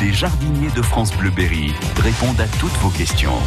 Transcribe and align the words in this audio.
Les 0.00 0.12
jardiniers 0.12 0.70
de 0.70 0.82
France 0.82 1.16
Bleuberry 1.16 1.72
répondent 2.02 2.40
à 2.40 2.48
toutes 2.58 2.76
vos 2.80 2.90
questions. 2.90 3.38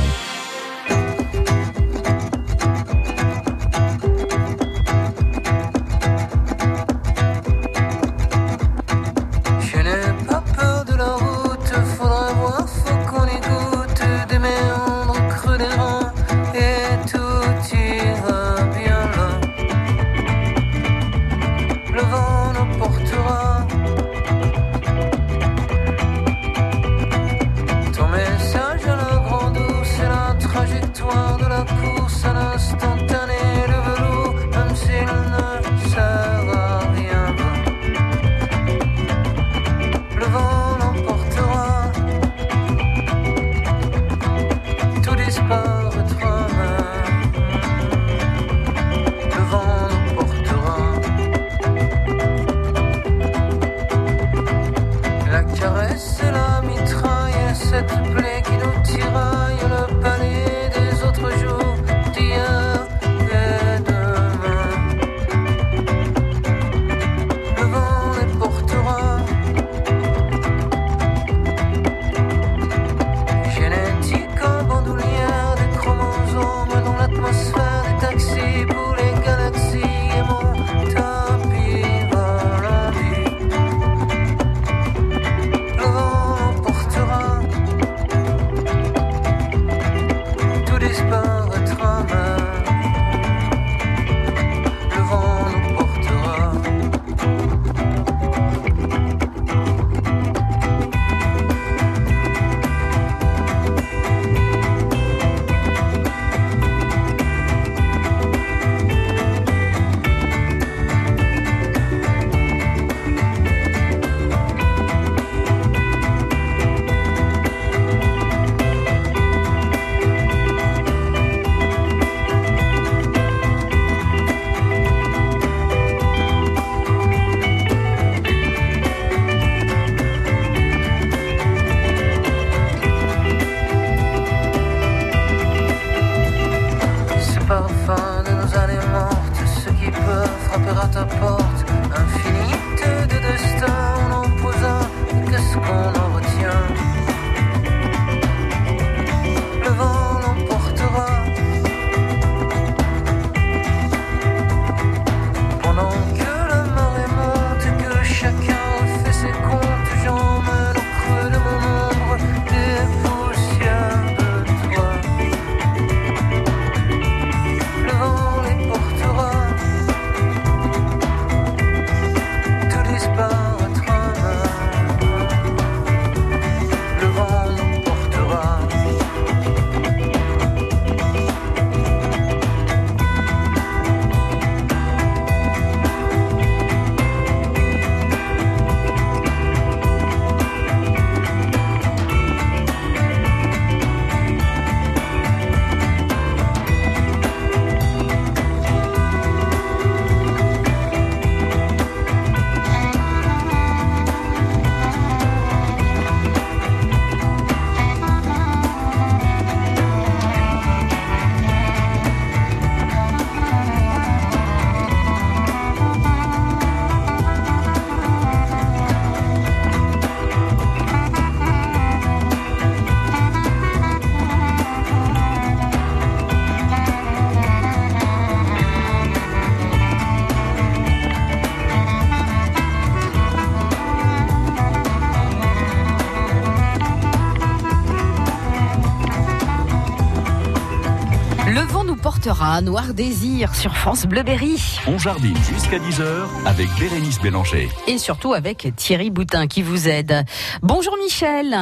Noir 242.62 242.94
Désir 242.94 243.56
sur 243.56 243.76
France 243.76 244.06
Bleuberry. 244.06 244.80
On 244.88 244.98
jardine 244.98 245.36
jusqu'à 245.38 245.78
10h 245.78 246.04
avec 246.46 246.68
Bérénice 246.80 247.22
Bélanger. 247.22 247.70
Et 247.88 247.98
surtout 247.98 248.34
avec 248.34 248.68
Thierry 248.76 249.10
Boutin 249.10 249.48
qui 249.48 249.62
vous 249.62 249.88
aide. 249.88 250.24
Bonjour 250.62 250.98
Michel. 250.98 251.56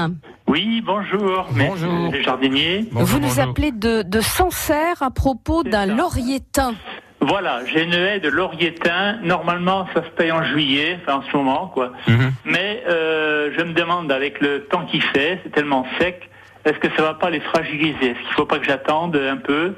Oui, 0.48 0.82
bonjour. 0.86 1.48
Bonjour. 1.52 2.12
Les 2.12 2.24
jardiniers. 2.24 2.88
vous 2.92 3.20
nous 3.20 3.40
appelez 3.40 3.72
de, 3.72 4.02
de 4.02 4.22
Sancerre 4.22 5.02
à 5.02 5.12
propos 5.12 5.64
d'un 5.64 5.86
laurietin. 5.86 6.74
Voilà, 7.22 7.62
j'ai 7.66 7.84
une 7.84 7.94
haie 7.94 8.20
de 8.20 8.30
laurietin. 8.30 9.18
Normalement, 9.24 9.88
ça 9.94 10.04
se 10.04 10.10
paye 10.10 10.32
en 10.32 10.44
juillet, 10.44 11.00
enfin 11.02 11.20
en 11.20 11.24
ce 11.30 11.36
moment, 11.36 11.68
quoi. 11.74 11.92
Mhm. 12.08 12.32
Mais 12.46 12.84
euh, 12.88 13.52
je 13.58 13.64
me 13.64 13.74
demande, 13.74 14.12
avec 14.12 14.40
le 14.40 14.66
temps 14.66 14.86
qu'il 14.86 15.02
fait, 15.02 15.40
c'est 15.44 15.52
tellement 15.52 15.86
sec, 16.00 16.30
est-ce 16.66 16.78
que 16.80 16.88
ça 16.96 17.02
va 17.02 17.14
pas 17.14 17.30
les 17.30 17.40
fragiliser? 17.40 18.12
Est-ce 18.12 18.20
qu'il 18.20 18.34
faut 18.36 18.46
pas 18.46 18.60
que 18.60 18.66
j'attende 18.66 19.16
un 19.16 19.38
peu? 19.38 19.74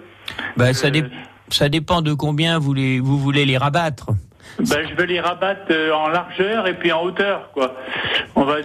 Bah, 0.57 0.73
ça, 0.73 0.89
ça 1.49 1.69
dépend 1.69 2.01
de 2.01 2.13
combien 2.13 2.59
vous, 2.59 2.73
les, 2.73 2.99
vous 2.99 3.17
voulez 3.17 3.45
les 3.45 3.57
rabattre. 3.57 4.07
ben, 4.59 4.87
Je 4.89 4.95
vais 4.95 5.05
les 5.07 5.19
rabattre 5.19 5.61
euh, 5.71 5.91
en 5.93 6.07
largeur 6.09 6.67
et 6.67 6.73
puis 6.73 6.91
en 6.91 7.03
hauteur. 7.03 7.49
quoi. 7.53 7.75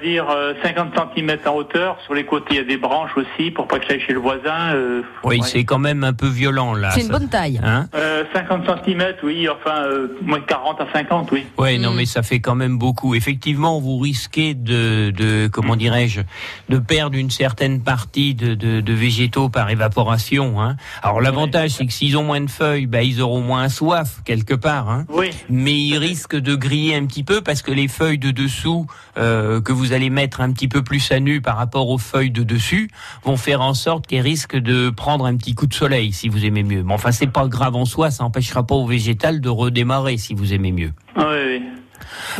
Dire 0.05 0.27
50 0.62 0.93
euh, 0.97 1.01
cm 1.15 1.39
en 1.47 1.55
hauteur. 1.55 1.97
Sur 2.05 2.15
les 2.15 2.25
côtés, 2.25 2.47
il 2.51 2.56
y 2.56 2.61
a 2.61 2.65
des 2.65 2.77
branches 2.77 3.12
aussi 3.17 3.51
pour 3.51 3.67
pas 3.67 3.79
que 3.79 3.87
ça 3.87 3.95
aille 3.95 4.01
chez 4.01 4.12
le 4.12 4.21
voisin. 4.21 4.75
Euh, 4.75 5.03
oui, 5.25 5.41
c'est 5.43 5.65
quand 5.65 5.79
même 5.79 6.05
un 6.05 6.12
peu 6.12 6.29
violent 6.29 6.75
là. 6.75 6.91
C'est 6.91 7.03
une 7.03 7.09
bonne 7.09 7.29
taille. 7.29 7.61
Hein 7.62 7.89
50 8.35 8.65
cm, 8.85 9.15
oui, 9.23 9.49
enfin, 9.49 9.87
moins 10.23 10.39
de 10.39 10.45
40 10.45 10.81
à 10.81 10.87
50, 10.93 11.31
oui. 11.33 11.47
Oui, 11.59 11.79
non, 11.79 11.93
mm. 11.93 11.97
mais 11.97 12.06
ça 12.06 12.23
fait 12.23 12.41
quand 12.41 12.55
même 12.55 12.79
beaucoup. 12.79 13.15
Effectivement, 13.15 13.81
vous 13.81 13.99
risquez 13.99 14.55
de, 14.55 15.11
de 15.11 15.49
comment 15.49 15.77
dirais-je, 15.77 16.21
de 16.69 16.79
perdre 16.79 17.17
une 17.17 17.31
certaine 17.31 17.83
partie 17.83 18.35
de, 18.35 18.55
de, 18.55 18.81
de 18.81 18.93
végétaux 18.93 19.49
par 19.49 19.71
évaporation. 19.71 20.61
Hein. 20.61 20.77
Alors 21.03 21.21
l'avantage, 21.21 21.71
c'est 21.71 21.87
que 21.87 21.93
s'ils 21.93 22.17
ont 22.17 22.25
moins 22.25 22.41
de 22.41 22.50
feuilles, 22.50 22.87
bah, 22.87 23.03
ils 23.03 23.23
auront 23.23 23.41
moins 23.41 23.69
soif 23.69 24.21
quelque 24.25 24.55
part. 24.55 24.91
Hein. 24.91 25.07
Oui. 25.09 25.31
Mais 25.49 25.75
ils 25.75 25.99
risquent 25.99 26.37
de 26.37 26.55
griller 26.55 26.95
un 26.95 27.07
petit 27.07 27.25
peu 27.25 27.41
parce 27.41 27.62
que 27.62 27.73
les 27.73 27.89
feuilles 27.89 28.19
de 28.19 28.31
dessous 28.31 28.87
euh, 29.17 29.61
que 29.61 29.73
vous 29.73 29.93
allez 29.94 30.11
mettre 30.11 30.41
un 30.41 30.52
petit 30.52 30.69
peu 30.69 30.82
plus 30.82 31.11
à 31.12 31.20
nu 31.20 31.41
par 31.41 31.56
rapport 31.56 31.88
aux 31.88 31.99
feuilles 31.99 32.31
de 32.31 32.43
dessus 32.43 32.91
vont 33.25 33.37
faire 33.37 33.61
en 33.61 33.75
sorte 33.75 34.06
qu'elles 34.06 34.20
risquent 34.20 34.58
de 34.58 34.91
prendre 34.91 35.26
un 35.26 35.37
petit 35.37 35.55
coup 35.55 35.67
de 35.67 35.75
soleil 35.75 36.12
si 36.12 36.29
vous 36.29 36.44
aimez 36.44 36.62
mieux. 36.62 36.82
Mais 36.82 36.93
enfin, 36.93 37.12
c'est 37.12 37.26
pas 37.26 37.46
grave 37.49 37.76
en 37.76 37.85
soi, 37.85 38.11
ça 38.11 38.25
n'empêchera 38.25 38.67
pas 38.67 38.75
au 38.75 38.87
végétal 38.87 39.41
de 39.41 39.49
redémarrer 39.49 40.19
si 40.19 40.35
vous 40.35 40.52
aimez 40.52 40.73
mieux. 40.73 40.93
Oui. 41.17 41.62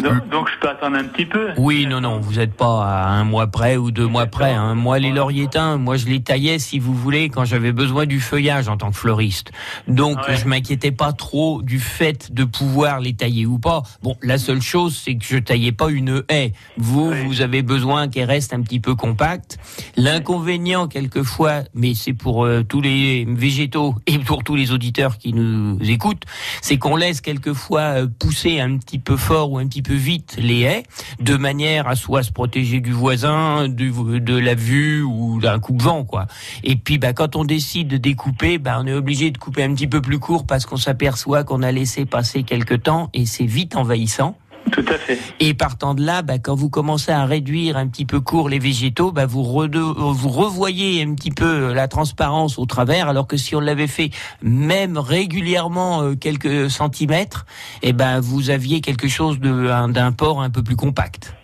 Donc, 0.00 0.48
je 0.48 0.58
peux 0.60 0.68
attendre 0.68 0.96
un 0.96 1.04
petit 1.04 1.26
peu. 1.26 1.50
Oui, 1.56 1.86
non, 1.86 2.00
non, 2.00 2.20
vous 2.20 2.34
n'êtes 2.34 2.54
pas 2.54 2.84
à 2.84 3.08
un 3.08 3.24
mois 3.24 3.46
près 3.48 3.76
ou 3.76 3.90
deux 3.90 4.06
mois 4.06 4.26
près. 4.26 4.52
Hein. 4.52 4.74
Moi, 4.74 4.98
les 4.98 5.12
lauriétins, 5.12 5.76
moi, 5.76 5.96
je 5.96 6.06
les 6.06 6.22
taillais, 6.22 6.58
si 6.58 6.78
vous 6.78 6.94
voulez, 6.94 7.28
quand 7.28 7.44
j'avais 7.44 7.72
besoin 7.72 8.06
du 8.06 8.20
feuillage 8.20 8.68
en 8.68 8.76
tant 8.76 8.90
que 8.90 8.96
fleuriste. 8.96 9.52
Donc, 9.88 10.18
je 10.28 10.46
m'inquiétais 10.46 10.92
pas 10.92 11.12
trop 11.12 11.62
du 11.62 11.78
fait 11.78 12.32
de 12.32 12.44
pouvoir 12.44 13.00
les 13.00 13.14
tailler 13.14 13.46
ou 13.46 13.58
pas. 13.58 13.82
Bon, 14.02 14.16
la 14.22 14.38
seule 14.38 14.62
chose, 14.62 15.00
c'est 15.02 15.16
que 15.16 15.24
je 15.24 15.38
taillais 15.38 15.72
pas 15.72 15.90
une 15.90 16.22
haie. 16.28 16.52
Vous, 16.76 17.12
vous 17.12 17.40
avez 17.40 17.62
besoin 17.62 18.08
qu'elle 18.08 18.28
reste 18.28 18.52
un 18.52 18.62
petit 18.62 18.80
peu 18.80 18.94
compacte. 18.94 19.58
L'inconvénient, 19.96 20.88
quelquefois, 20.88 21.62
mais 21.74 21.94
c'est 21.94 22.12
pour 22.12 22.44
euh, 22.44 22.62
tous 22.62 22.80
les 22.80 23.24
végétaux 23.28 23.94
et 24.06 24.18
pour 24.18 24.44
tous 24.44 24.56
les 24.56 24.72
auditeurs 24.72 25.18
qui 25.18 25.32
nous 25.32 25.78
écoutent, 25.82 26.24
c'est 26.62 26.78
qu'on 26.78 26.96
laisse 26.96 27.20
quelquefois 27.20 27.80
euh, 27.80 28.06
pousser 28.18 28.60
un 28.60 28.78
petit 28.78 28.98
peu 28.98 29.16
fort 29.16 29.52
ou 29.52 29.58
un 29.58 29.63
petit 29.66 29.82
peu 29.82 29.94
vite 29.94 30.37
les 30.38 30.61
haies, 30.61 30.82
de 31.20 31.37
manière 31.37 31.88
à 31.88 31.96
soit 31.96 32.22
se 32.22 32.32
protéger 32.32 32.81
du 32.81 32.93
voisin, 32.93 33.69
du, 33.69 33.90
de 33.90 34.37
la 34.37 34.55
vue 34.55 35.02
ou 35.02 35.40
d'un 35.40 35.58
coup 35.58 35.72
de 35.72 35.82
vent, 35.82 36.05
quoi. 36.05 36.26
Et 36.62 36.76
puis, 36.76 36.99
bah, 36.99 37.12
quand 37.12 37.37
on 37.37 37.44
décide 37.44 37.88
de 37.88 37.96
découper, 37.96 38.58
bah, 38.58 38.78
on 38.81 38.87
est 38.87 38.93
obligé 38.93 39.31
de 39.31 39.38
couper 39.38 39.62
un 39.62 39.75
petit 39.75 39.87
peu 39.87 40.00
plus 40.00 40.19
court 40.19 40.46
parce 40.46 40.66
qu'on 40.66 40.76
s'aperçoit 40.76 41.44
qu'on 41.44 41.62
a 41.62 41.72
laissé 41.72 42.06
passer 42.06 42.43
quelques 42.43 42.82
temps 42.82 43.11
et 43.14 43.26
c'est 43.26 43.46
vite 43.46 43.76
envahissant. 43.76 44.37
Tout 44.72 44.84
à 44.88 44.99
fait. 44.99 45.19
Et 45.40 45.55
partant 45.55 45.94
de 45.94 46.02
là, 46.02 46.22
bah, 46.22 46.38
quand 46.38 46.55
vous 46.55 46.70
commencez 46.70 47.12
à 47.12 47.25
réduire 47.25 47.76
un 47.76 47.87
petit 47.87 48.05
peu 48.05 48.20
court 48.20 48.49
les 48.49 48.58
végétaux, 48.58 49.12
bah, 49.12 49.26
vous, 49.26 49.44
vous 49.44 50.28
revoyez 50.28 51.02
un 51.02 51.14
petit 51.14 51.31
peu 51.31 51.72
la 51.72 51.88
transparence 51.88 52.58
au 52.58 52.66
travers, 52.66 53.08
alors 53.08 53.26
que 53.26 53.37
si 53.37 53.55
on 53.55 53.61
l'avait 53.61 53.87
fait 53.87 54.11
même 54.43 54.99
régulièrement 54.99 56.02
euh, 56.02 56.14
quelques 56.14 56.70
centimètres, 56.70 57.46
eh 57.82 57.93
ben, 57.93 58.20
vous 58.20 58.50
aviez 58.50 58.81
quelque 58.81 59.08
chose 59.08 59.38
d'un 59.38 60.12
port 60.12 60.43
un 60.43 60.50
peu 60.50 60.62
plus 60.62 60.76
compact. 60.76 61.34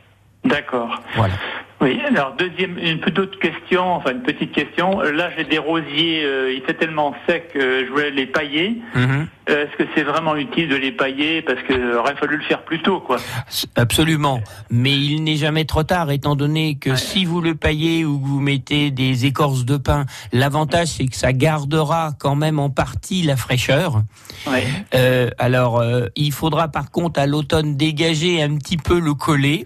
D'accord. 0.44 1.00
Voilà. 1.16 1.34
Oui, 1.80 1.98
alors 2.06 2.34
deuxième, 2.36 2.76
une 2.76 3.00
petite 3.00 3.38
question, 3.38 3.82
enfin 3.94 4.10
une 4.12 4.22
petite 4.22 4.52
question. 4.52 5.00
Là, 5.00 5.30
j'ai 5.34 5.44
des 5.44 5.56
rosiers, 5.56 6.22
euh, 6.24 6.52
il 6.52 6.58
était 6.58 6.74
tellement 6.74 7.14
sec, 7.26 7.52
que 7.54 7.86
je 7.86 7.90
voulais 7.90 8.10
les 8.10 8.26
pailler. 8.26 8.82
Mhm. 8.94 9.26
Euh, 9.48 9.64
est-ce 9.64 9.76
que 9.78 9.88
c'est 9.94 10.02
vraiment 10.02 10.36
utile 10.36 10.68
de 10.68 10.76
les 10.76 10.92
pailler? 10.92 11.40
Parce 11.40 11.62
qu'il 11.62 11.82
aurait 11.92 12.16
fallu 12.16 12.36
le 12.36 12.42
faire 12.42 12.64
plus 12.64 12.82
tôt, 12.82 13.00
quoi 13.00 13.16
Absolument, 13.76 14.42
mais 14.70 14.92
il 14.92 15.24
n'est 15.24 15.36
jamais 15.36 15.64
trop 15.64 15.82
tard, 15.82 16.10
étant 16.10 16.36
donné 16.36 16.74
que 16.74 16.96
si 16.96 17.24
vous 17.24 17.40
le 17.40 17.54
paillez 17.54 18.04
ou 18.04 18.20
vous 18.20 18.40
mettez 18.40 18.90
des 18.90 19.24
écorces 19.24 19.64
de 19.64 19.78
pin, 19.78 20.04
l'avantage 20.34 20.88
c'est 20.88 21.06
que 21.06 21.16
ça 21.16 21.32
gardera 21.32 22.10
quand 22.18 22.36
même 22.36 22.58
en 22.58 22.68
partie 22.68 23.22
la 23.22 23.36
fraîcheur. 23.36 24.02
Ouais. 24.46 24.64
Euh, 24.94 25.30
alors, 25.38 25.82
il 26.14 26.32
faudra 26.32 26.68
par 26.68 26.90
contre 26.90 27.18
à 27.18 27.26
l'automne 27.26 27.78
dégager 27.78 28.42
un 28.42 28.56
petit 28.58 28.76
peu 28.76 29.00
le 29.00 29.14
collet. 29.14 29.64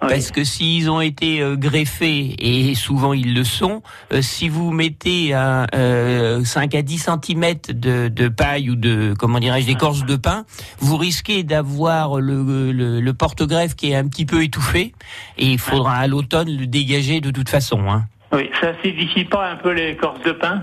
Parce 0.00 0.30
que 0.30 0.44
s'ils 0.44 0.90
ont 0.90 1.00
été 1.00 1.40
euh, 1.40 1.56
greffés, 1.56 2.34
et 2.38 2.74
souvent 2.74 3.12
ils 3.12 3.34
le 3.34 3.44
sont, 3.44 3.82
euh, 4.12 4.22
si 4.22 4.48
vous 4.48 4.70
mettez 4.70 5.32
un, 5.32 5.66
5 5.72 5.74
euh, 5.74 6.78
à 6.78 6.82
10 6.82 7.08
cm 7.24 7.54
de, 7.68 8.28
paille 8.28 8.70
ou 8.70 8.76
de, 8.76 9.14
comment 9.18 9.38
dirais-je, 9.38 9.66
d'écorce 9.66 10.04
de 10.04 10.16
pin, 10.16 10.44
vous 10.78 10.96
risquez 10.96 11.42
d'avoir 11.42 12.20
le, 12.20 12.72
le, 12.72 13.14
porte-greffe 13.14 13.76
qui 13.76 13.92
est 13.92 13.94
un 13.94 14.08
petit 14.08 14.26
peu 14.26 14.42
étouffé, 14.42 14.92
et 15.38 15.46
il 15.46 15.58
faudra 15.58 15.94
à 15.94 16.06
l'automne 16.06 16.50
le 16.50 16.66
dégager 16.66 17.20
de 17.20 17.30
toute 17.30 17.48
façon. 17.48 17.88
Hein. 17.88 18.04
Oui, 18.32 18.50
ça 18.60 18.72
s'édifie 18.82 19.24
pas 19.24 19.50
un 19.50 19.56
peu 19.56 19.72
l'écorce 19.72 20.20
de 20.22 20.32
pin 20.32 20.62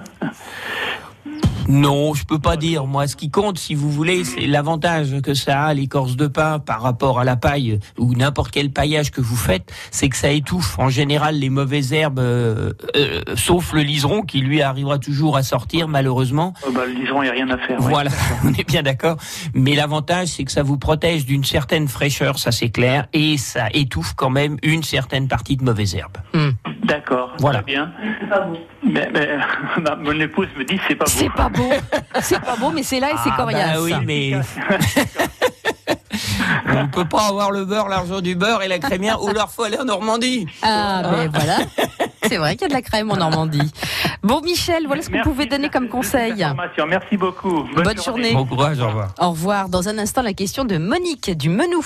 non, 1.72 2.14
je 2.14 2.26
peux 2.26 2.38
pas 2.38 2.58
dire. 2.58 2.86
Moi, 2.86 3.08
ce 3.08 3.16
qui 3.16 3.30
compte, 3.30 3.58
si 3.58 3.76
vous 3.76 3.90
voulez, 3.90 4.26
c'est 4.26 4.46
l'avantage 4.46 5.22
que 5.22 5.34
ça 5.34 5.64
a 5.64 5.74
l'écorce 5.74 6.18
de 6.18 6.28
pain 6.28 6.60
par 6.60 6.82
rapport 6.82 7.18
à 7.18 7.24
la 7.24 7.38
paille 7.38 7.80
ou 7.98 8.14
n'importe 8.14 8.52
quel 8.52 8.72
paillage 8.72 9.10
que 9.10 9.22
vous 9.22 9.38
faites, 9.38 9.72
c'est 9.90 10.10
que 10.10 10.18
ça 10.18 10.32
étouffe 10.32 10.78
en 10.80 10.90
général 10.90 11.36
les 11.36 11.50
mauvaises 11.50 11.94
herbes, 11.94 12.20
euh, 12.20 12.74
euh, 12.98 13.22
sauf 13.36 13.72
le 13.72 13.84
liseron 13.84 14.24
qui 14.24 14.42
lui 14.42 14.62
arrivera 14.62 15.00
toujours 15.00 15.38
à 15.38 15.44
sortir 15.44 15.88
malheureusement. 15.88 16.54
Oh, 16.68 16.72
bah, 16.74 16.82
le 16.86 16.92
liseron, 16.92 17.22
il 17.22 17.28
n'y 17.28 17.32
a 17.32 17.34
rien 17.34 17.50
à 17.50 17.58
faire. 17.58 17.80
Voilà, 17.80 18.12
on 18.44 18.54
est 18.54 18.68
bien 18.68 18.84
d'accord. 18.84 19.16
Mais 19.54 19.74
l'avantage, 19.74 20.28
c'est 20.28 20.44
que 20.44 20.52
ça 20.52 20.64
vous 20.64 20.78
protège 20.78 21.26
d'une 21.26 21.46
certaine 21.46 21.88
fraîcheur, 21.88 22.38
ça 22.38 22.52
c'est 22.52 22.70
clair, 22.70 23.08
et 23.14 23.38
ça 23.38 23.68
étouffe 23.74 24.14
quand 24.16 24.30
même 24.30 24.58
une 24.62 24.84
certaine 24.84 25.30
partie 25.30 25.56
de 25.56 25.64
mauvaises 25.64 25.96
herbes. 25.96 26.18
D'accord. 26.84 27.34
Voilà. 27.40 27.62
bien. 27.62 27.92
C'est 28.20 28.28
pas 28.28 28.42
beau. 28.42 28.58
Mais, 28.84 29.08
mon 30.04 30.20
épouse 30.20 30.48
me 30.58 30.64
dit 30.66 30.80
c'est 30.88 30.96
pas 30.96 31.06
beau. 31.06 31.12
C'est 31.12 31.34
pas 31.34 31.50
beau. 31.50 31.61
C'est 32.22 32.40
pas 32.40 32.56
beau, 32.56 32.72
mais 32.72 32.84
c'est 32.84 33.00
là 33.00 33.12
et 33.12 33.16
c'est 33.24 33.31
ah, 33.34 33.38
coriace. 33.38 33.74
Bah 33.74 33.81
oui, 33.81 33.94
mais. 34.06 34.34
On 36.74 36.84
ne 36.84 36.88
peut 36.88 37.06
pas 37.06 37.28
avoir 37.28 37.52
le 37.52 37.66
beurre, 37.66 37.90
l'argent 37.90 38.22
du 38.22 38.36
beurre 38.36 38.63
et 38.63 38.68
la 38.68 38.80
crémière, 38.80 39.22
ou 39.24 39.30
leur 39.30 39.52
faut 39.52 39.63
aller 39.63 39.78
en 39.78 39.86
Normandie. 39.86 40.48
Ah, 40.62 41.02
ben 41.04 41.30
voilà. 41.34 41.58
C'est 42.28 42.38
vrai 42.38 42.56
qu'il 42.56 42.63
y 42.63 42.66
a 42.66 42.68
de 42.69 42.74
la 42.74 42.81
crème 42.81 43.12
en 43.12 43.18
Normandie. 43.18 43.72
Bon, 44.24 44.42
Michel, 44.42 44.86
voilà 44.88 45.02
ce 45.02 45.10
que 45.10 45.18
vous 45.18 45.31
pouvez 45.31 45.48
donner 45.48 45.69
comme 45.69 45.90
conseil. 45.90 46.46
Merci 46.88 47.18
beaucoup. 47.18 47.66
Bonne, 47.75 48.02
journée. 48.02 48.34
Bon 48.34 48.46
courage, 48.46 48.80
au 48.80 48.88
revoir. 48.88 49.10
Au 49.19 49.30
revoir. 49.31 49.69
Dans 49.69 49.90
un 49.90 49.98
instant, 49.98 50.22
la 50.22 50.34
question 50.34 50.63
de 50.66 50.78
Monique 50.78 51.36
du 51.38 51.50
Menou. 51.50 51.86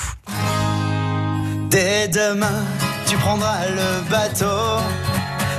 Dès 1.70 2.08
demain, 2.08 2.64
tu 3.08 3.16
prendras 3.18 3.68
le 3.70 4.10
bateau 4.10 4.82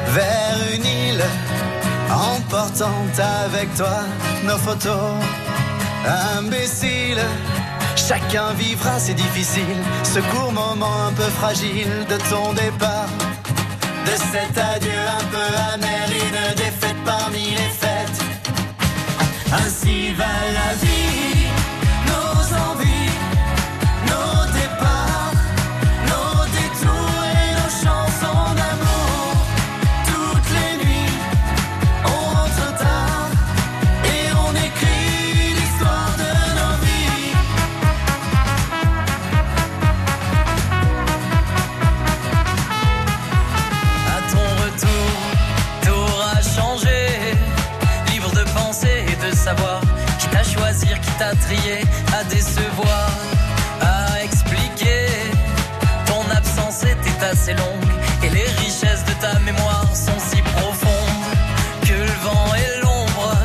vers 0.08 0.56
une 0.74 0.84
île, 0.84 1.24
emportant 2.10 3.06
avec 3.44 3.74
toi 3.74 4.00
nos 4.44 4.58
photos. 4.58 5.14
Imbécile, 6.38 7.20
chacun 7.96 8.52
vivra, 8.54 8.98
c'est 8.98 9.14
difficile, 9.14 9.82
ce 10.04 10.20
court 10.20 10.52
moment 10.52 11.06
un 11.08 11.12
peu 11.12 11.28
fragile 11.40 12.06
de 12.08 12.16
ton 12.30 12.52
départ. 12.52 13.08
De 14.04 14.12
cet 14.12 14.56
adieu 14.56 15.00
un 15.20 15.24
peu 15.32 15.46
amer, 15.74 16.08
une 16.10 16.54
défaite 16.54 16.96
parmi 17.04 17.50
les 17.50 17.70
fêtes. 17.80 18.22
Ainsi 19.52 20.12
va 20.14 20.24
la 20.24 20.74
vie, 20.74 21.45
à 52.12 52.24
décevoir, 52.24 53.10
à 53.80 54.22
expliquer. 54.24 55.06
Ton 56.04 56.22
absence 56.34 56.82
était 56.82 57.24
assez 57.24 57.52
longue 57.54 57.90
et 58.24 58.30
les 58.30 58.48
richesses 58.64 59.04
de 59.04 59.12
ta 59.20 59.38
mémoire 59.40 59.86
sont 59.94 60.18
si 60.18 60.42
profondes 60.42 61.36
que 61.82 61.92
le 61.92 62.16
vent 62.24 62.52
et 62.56 62.80
l'ombre 62.82 63.36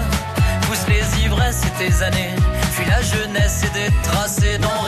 poussent 0.61 0.87
les 0.87 1.25
ivresses 1.25 1.61
et 1.65 1.83
tes 1.83 2.03
années. 2.03 2.33
Puis 2.75 2.85
la 2.89 3.01
jeunesse 3.01 3.65
et 3.65 3.73
des 3.79 3.93
tracés 4.01 4.57
non 4.57 4.87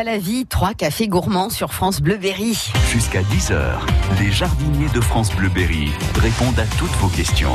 à 0.00 0.04
la 0.04 0.16
vie, 0.16 0.46
trois 0.46 0.72
cafés 0.72 1.08
gourmands 1.08 1.50
sur 1.50 1.74
France 1.74 2.00
Bleu 2.00 2.16
Berry. 2.16 2.72
Jusqu'à 2.90 3.20
10h, 3.20 3.80
les 4.18 4.30
jardiniers 4.30 4.88
de 4.94 5.00
France 5.00 5.30
Bleu 5.36 5.50
Berry 5.50 5.90
répondent 6.14 6.58
à 6.58 6.64
toutes 6.78 6.96
vos 7.02 7.08
questions. 7.08 7.52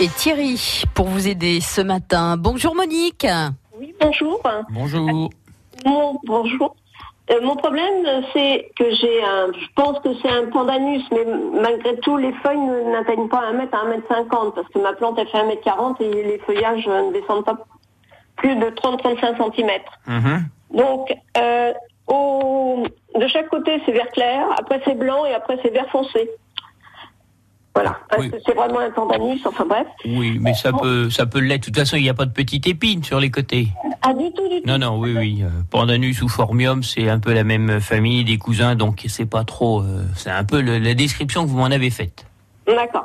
Et 0.00 0.08
Thierry, 0.08 0.84
pour 0.94 1.08
vous 1.08 1.28
aider 1.28 1.60
ce 1.60 1.82
matin. 1.82 2.38
Bonjour 2.38 2.74
Monique. 2.74 3.26
Oui, 3.78 3.94
bonjour. 4.00 4.40
Bonjour. 4.70 5.30
bonjour. 6.24 6.76
Euh, 7.30 7.40
mon 7.42 7.56
problème, 7.56 8.22
c'est 8.32 8.70
que 8.78 8.84
j'ai 8.94 9.22
un, 9.22 9.52
je 9.52 9.66
pense 9.74 9.98
que 10.00 10.08
c'est 10.22 10.30
un 10.30 10.46
pandanus, 10.46 11.02
mais 11.12 11.26
malgré 11.60 11.98
tout, 11.98 12.16
les 12.16 12.32
feuilles 12.42 12.90
n'atteignent 12.92 13.28
pas 13.28 13.42
1 13.50 13.52
mètre 13.52 13.76
à 13.76 13.82
1 13.86 13.90
mètre 13.90 14.08
50, 14.08 14.54
parce 14.54 14.68
que 14.68 14.78
ma 14.78 14.94
plante, 14.94 15.18
elle 15.18 15.28
fait 15.28 15.38
1 15.38 15.48
mètre 15.48 15.62
40 15.62 16.00
et 16.00 16.10
les 16.10 16.38
feuillages 16.46 16.86
ne 16.86 17.12
descendent 17.12 17.44
pas 17.44 17.58
plus 18.36 18.56
de 18.56 18.66
30-35 18.70 19.36
cm. 19.54 19.70
Donc, 20.74 21.14
euh, 21.38 21.72
au, 22.06 22.84
de 23.18 23.26
chaque 23.28 23.48
côté, 23.48 23.80
c'est 23.86 23.92
vert 23.92 24.10
clair, 24.12 24.46
après 24.58 24.80
c'est 24.84 24.98
blanc 24.98 25.24
et 25.24 25.32
après 25.32 25.58
c'est 25.62 25.70
vert 25.70 25.88
foncé. 25.90 26.30
Voilà, 27.74 27.98
parce 28.08 28.28
que 28.28 28.36
c'est 28.46 28.54
vraiment 28.54 28.78
un 28.78 28.90
pandanus, 28.90 29.44
enfin 29.44 29.64
bref. 29.66 29.88
Oui, 30.04 30.38
mais 30.40 30.54
ça 30.54 30.72
peut, 30.72 31.10
ça 31.10 31.26
peut 31.26 31.40
l'être. 31.40 31.62
De 31.62 31.64
toute 31.66 31.76
façon, 31.78 31.96
il 31.96 32.04
n'y 32.04 32.08
a 32.08 32.14
pas 32.14 32.24
de 32.24 32.32
petite 32.32 32.68
épine 32.68 33.02
sur 33.02 33.18
les 33.18 33.32
côtés. 33.32 33.66
Ah, 34.00 34.14
du 34.14 34.32
tout, 34.32 34.48
du 34.48 34.62
tout. 34.62 34.68
Non, 34.68 34.78
non, 34.78 34.96
oui, 35.00 35.12
oui. 35.16 35.42
Euh, 35.42 35.48
pandanus 35.72 36.22
ou 36.22 36.28
Formium, 36.28 36.84
c'est 36.84 37.08
un 37.08 37.18
peu 37.18 37.32
la 37.32 37.42
même 37.42 37.80
famille 37.80 38.24
des 38.24 38.38
cousins, 38.38 38.76
donc 38.76 39.02
c'est 39.08 39.28
pas 39.28 39.42
trop. 39.42 39.80
Euh, 39.80 40.04
c'est 40.14 40.30
un 40.30 40.44
peu 40.44 40.60
la 40.60 40.94
description 40.94 41.42
que 41.42 41.48
vous 41.48 41.58
m'en 41.58 41.64
avez 41.64 41.90
faite. 41.90 42.26
D'accord. 42.68 43.04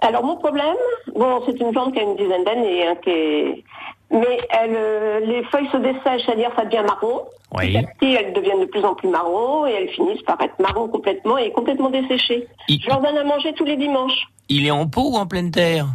Alors 0.00 0.24
mon 0.24 0.36
problème, 0.36 0.76
bon, 1.14 1.42
c'est 1.44 1.60
une 1.60 1.72
plante 1.72 1.92
qui 1.92 2.00
a 2.00 2.02
une 2.02 2.16
dizaine 2.16 2.44
d'années, 2.44 2.86
hein, 2.86 2.94
qui 3.02 3.10
est 3.10 3.64
mais 4.10 4.38
elle, 4.50 4.74
euh, 4.76 5.20
les 5.20 5.42
feuilles 5.44 5.68
se 5.72 5.78
dessèchent, 5.78 6.24
c'est-à-dire 6.26 6.50
ça 6.56 6.64
devient 6.64 6.84
marron. 6.86 7.22
Oui. 7.56 7.68
Petit 7.68 7.78
à 7.78 7.82
petit, 7.82 8.14
elles 8.14 8.32
deviennent 8.32 8.60
de 8.60 8.66
plus 8.66 8.84
en 8.84 8.94
plus 8.94 9.08
marron 9.08 9.66
et 9.66 9.72
elles 9.72 9.88
finissent 9.90 10.22
par 10.22 10.40
être 10.40 10.58
marron 10.58 10.88
complètement 10.88 11.38
et 11.38 11.50
complètement 11.52 11.90
desséchées. 11.90 12.46
Je 12.68 12.86
leur 12.88 13.00
donne 13.00 13.16
à 13.16 13.24
manger 13.24 13.52
tous 13.54 13.64
les 13.64 13.76
dimanches. 13.76 14.28
Il 14.48 14.66
est 14.66 14.70
en 14.70 14.86
pot 14.86 15.10
ou 15.12 15.16
en 15.16 15.26
pleine 15.26 15.50
terre? 15.50 15.86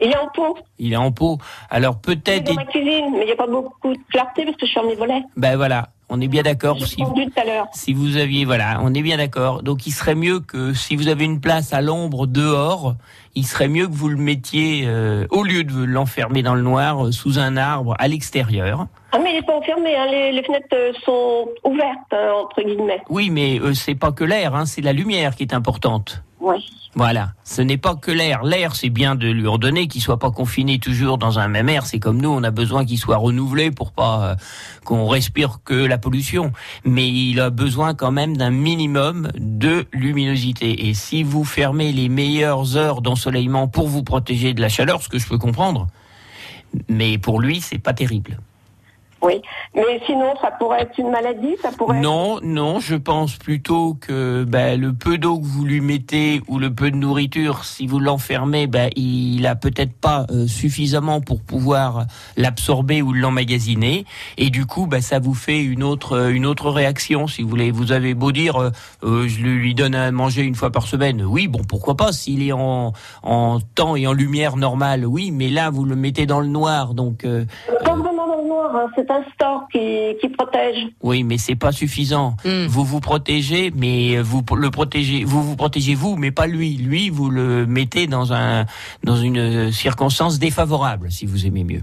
Il 0.00 0.10
est 0.10 0.18
en 0.18 0.28
pot. 0.28 0.58
Il 0.78 0.92
est 0.92 0.96
en 0.96 1.10
pot. 1.10 1.38
Alors 1.70 1.98
peut-être. 2.00 2.44
Dans 2.44 2.54
ma 2.54 2.66
cuisine, 2.66 3.12
mais 3.12 3.22
il 3.22 3.26
n'y 3.26 3.32
a 3.32 3.36
pas 3.36 3.46
beaucoup 3.46 3.94
de 3.94 3.98
clarté 4.10 4.44
parce 4.44 4.56
que 4.56 4.66
je 4.66 4.72
ferme 4.72 4.88
les 4.88 4.94
volets. 4.94 5.22
Ben 5.36 5.56
voilà. 5.56 5.88
On 6.08 6.20
est 6.20 6.28
bien 6.28 6.42
d'accord. 6.42 6.78
Si, 6.86 7.02
si 7.72 7.92
vous 7.92 8.16
aviez, 8.16 8.44
voilà, 8.44 8.78
on 8.82 8.94
est 8.94 9.02
bien 9.02 9.16
d'accord. 9.16 9.62
Donc 9.62 9.86
il 9.86 9.90
serait 9.90 10.14
mieux 10.14 10.38
que 10.38 10.72
si 10.72 10.94
vous 10.94 11.08
avez 11.08 11.24
une 11.24 11.40
place 11.40 11.72
à 11.72 11.80
l'ombre 11.80 12.26
dehors, 12.28 12.94
il 13.34 13.44
serait 13.44 13.68
mieux 13.68 13.88
que 13.88 13.92
vous 13.92 14.08
le 14.08 14.16
mettiez, 14.16 14.84
euh, 14.86 15.26
au 15.30 15.42
lieu 15.42 15.64
de 15.64 15.82
l'enfermer 15.82 16.42
dans 16.42 16.54
le 16.54 16.62
noir, 16.62 17.06
euh, 17.06 17.12
sous 17.12 17.38
un 17.38 17.56
arbre 17.56 17.96
à 17.98 18.06
l'extérieur. 18.06 18.86
Ah 19.16 19.18
mais 19.22 19.30
il 19.30 19.36
n'est 19.36 19.42
pas 19.42 19.56
enfermé, 19.56 19.96
hein. 19.96 20.04
les, 20.10 20.42
fenêtres 20.42 20.66
euh, 20.74 20.92
sont 21.02 21.48
ouvertes, 21.64 22.12
hein, 22.12 22.32
entre 22.44 22.60
guillemets. 22.60 23.00
Oui, 23.08 23.30
mais 23.30 23.58
c'est 23.72 23.94
pas 23.94 24.12
que 24.12 24.24
l'air, 24.24 24.54
hein, 24.54 24.66
c'est 24.66 24.82
la 24.82 24.92
lumière 24.92 25.36
qui 25.36 25.42
est 25.42 25.54
importante. 25.54 26.22
Oui. 26.38 26.68
Voilà, 26.94 27.30
ce 27.42 27.62
n'est 27.62 27.78
pas 27.78 27.94
que 27.94 28.10
l'air. 28.10 28.44
L'air, 28.44 28.76
c'est 28.76 28.90
bien 28.90 29.14
de 29.14 29.26
lui 29.26 29.46
redonner, 29.46 29.88
qu'il 29.88 30.02
soit 30.02 30.18
pas 30.18 30.30
confiné 30.30 30.78
toujours 30.78 31.16
dans 31.16 31.38
un 31.38 31.48
même 31.48 31.70
air. 31.70 31.86
C'est 31.86 31.98
comme 31.98 32.20
nous, 32.20 32.28
on 32.28 32.42
a 32.42 32.50
besoin 32.50 32.84
qu'il 32.84 32.98
soit 32.98 33.16
renouvelé 33.16 33.70
pour 33.70 33.92
pas 33.92 34.36
qu'on 34.84 35.06
respire 35.08 35.60
que 35.64 35.74
la 35.74 35.96
pollution. 35.96 36.52
Mais 36.84 37.08
il 37.08 37.40
a 37.40 37.48
besoin 37.48 37.94
quand 37.94 38.12
même 38.12 38.36
d'un 38.36 38.50
minimum 38.50 39.30
de 39.34 39.86
luminosité. 39.92 40.88
Et 40.88 40.94
si 40.94 41.22
vous 41.22 41.44
fermez 41.44 41.90
les 41.90 42.10
meilleures 42.10 42.76
heures 42.76 43.00
dans 43.00 43.14
pour 43.72 43.88
vous 43.88 44.02
protéger 44.02 44.52
de 44.52 44.60
la 44.60 44.68
chaleur, 44.68 45.02
ce 45.02 45.08
que 45.08 45.18
je 45.18 45.26
peux 45.26 45.38
comprendre. 45.38 45.86
Mais 46.88 47.16
pour 47.16 47.40
lui, 47.40 47.62
c'est 47.62 47.78
pas 47.78 47.94
terrible. 47.94 48.38
Oui, 49.22 49.40
mais 49.74 50.00
sinon, 50.04 50.34
ça 50.42 50.50
pourrait 50.50 50.82
être 50.82 50.98
une 50.98 51.10
maladie, 51.10 51.56
ça 51.62 51.70
pourrait. 51.72 52.00
Non, 52.00 52.38
non, 52.42 52.80
je 52.80 52.94
pense 52.94 53.36
plutôt 53.36 53.94
que 53.94 54.44
ben, 54.44 54.78
le 54.78 54.92
peu 54.92 55.16
d'eau 55.16 55.38
que 55.38 55.44
vous 55.44 55.64
lui 55.64 55.80
mettez 55.80 56.42
ou 56.48 56.58
le 56.58 56.72
peu 56.72 56.90
de 56.90 56.96
nourriture, 56.96 57.64
si 57.64 57.86
vous 57.86 57.98
l'enfermez, 57.98 58.66
ben, 58.66 58.90
il 58.94 59.46
a 59.46 59.56
peut-être 59.56 59.94
pas 59.94 60.26
euh, 60.30 60.46
suffisamment 60.46 61.22
pour 61.22 61.40
pouvoir 61.40 62.04
l'absorber 62.36 63.00
ou 63.00 63.14
l'emmagasiner, 63.14 64.04
et 64.36 64.50
du 64.50 64.66
coup, 64.66 64.86
ben, 64.86 65.00
ça 65.00 65.18
vous 65.18 65.34
fait 65.34 65.62
une 65.62 65.82
autre 65.82 66.30
une 66.30 66.44
autre 66.44 66.70
réaction, 66.70 67.26
si 67.26 67.42
vous 67.42 67.48
voulez. 67.48 67.70
Vous 67.70 67.92
avez 67.92 68.12
beau 68.12 68.32
dire, 68.32 68.56
euh, 68.56 68.70
euh, 69.02 69.28
je 69.28 69.40
lui 69.40 69.74
donne 69.74 69.94
à 69.94 70.12
manger 70.12 70.42
une 70.42 70.54
fois 70.54 70.70
par 70.70 70.86
semaine, 70.86 71.24
oui, 71.24 71.48
bon, 71.48 71.62
pourquoi 71.66 71.96
pas, 71.96 72.12
s'il 72.12 72.46
est 72.46 72.52
en 72.52 72.92
en 73.22 73.60
temps 73.74 73.96
et 73.96 74.06
en 74.06 74.12
lumière 74.12 74.56
normale, 74.56 75.06
oui, 75.06 75.30
mais 75.30 75.48
là, 75.48 75.70
vous 75.70 75.84
le 75.84 75.96
mettez 75.96 76.26
dans 76.26 76.40
le 76.40 76.48
noir, 76.48 76.92
donc. 76.92 77.24
Hein. 77.24 77.46
C'est 79.06 79.12
un 79.12 79.24
store 79.34 79.68
qui, 79.72 80.28
protège. 80.28 80.88
Oui, 81.02 81.22
mais 81.22 81.38
c'est 81.38 81.56
pas 81.56 81.72
suffisant. 81.72 82.36
Hmm. 82.44 82.66
Vous 82.66 82.84
vous 82.84 83.00
protégez, 83.00 83.72
mais 83.74 84.20
vous 84.20 84.42
le 84.54 84.70
protégez, 84.70 85.24
vous 85.24 85.42
vous 85.42 85.56
protégez 85.56 85.94
vous, 85.94 86.16
mais 86.16 86.30
pas 86.30 86.46
lui. 86.46 86.76
Lui, 86.76 87.10
vous 87.10 87.30
le 87.30 87.66
mettez 87.66 88.06
dans 88.06 88.32
un 88.32 88.66
dans 89.04 89.16
une 89.16 89.72
circonstance 89.72 90.38
défavorable, 90.38 91.10
si 91.10 91.26
vous 91.26 91.46
aimez 91.46 91.64
mieux. 91.64 91.82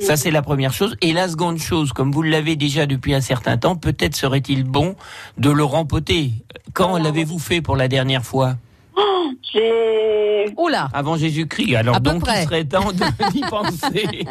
Ça, 0.00 0.16
c'est 0.16 0.30
la 0.30 0.42
première 0.42 0.72
chose. 0.72 0.96
Et 1.00 1.12
la 1.12 1.28
seconde 1.28 1.58
chose, 1.58 1.92
comme 1.92 2.12
vous 2.12 2.22
l'avez 2.22 2.56
déjà 2.56 2.86
depuis 2.86 3.14
un 3.14 3.20
certain 3.20 3.56
temps, 3.56 3.76
peut-être 3.76 4.14
serait-il 4.14 4.64
bon 4.64 4.96
de 5.38 5.50
le 5.50 5.64
rempoter. 5.64 6.30
Quand 6.72 6.98
l'avez-vous 6.98 7.38
fait 7.38 7.60
pour 7.60 7.76
la 7.76 7.88
dernière 7.88 8.24
fois? 8.24 8.56
J'ai... 9.52 10.52
Oula 10.56 10.88
Avant 10.92 11.16
Jésus-Christ. 11.16 11.76
Alors 11.76 12.00
donc, 12.00 12.22
il 12.26 12.42
serait 12.44 12.64
temps 12.64 12.92
d'y 13.32 13.40
penser. 13.42 14.26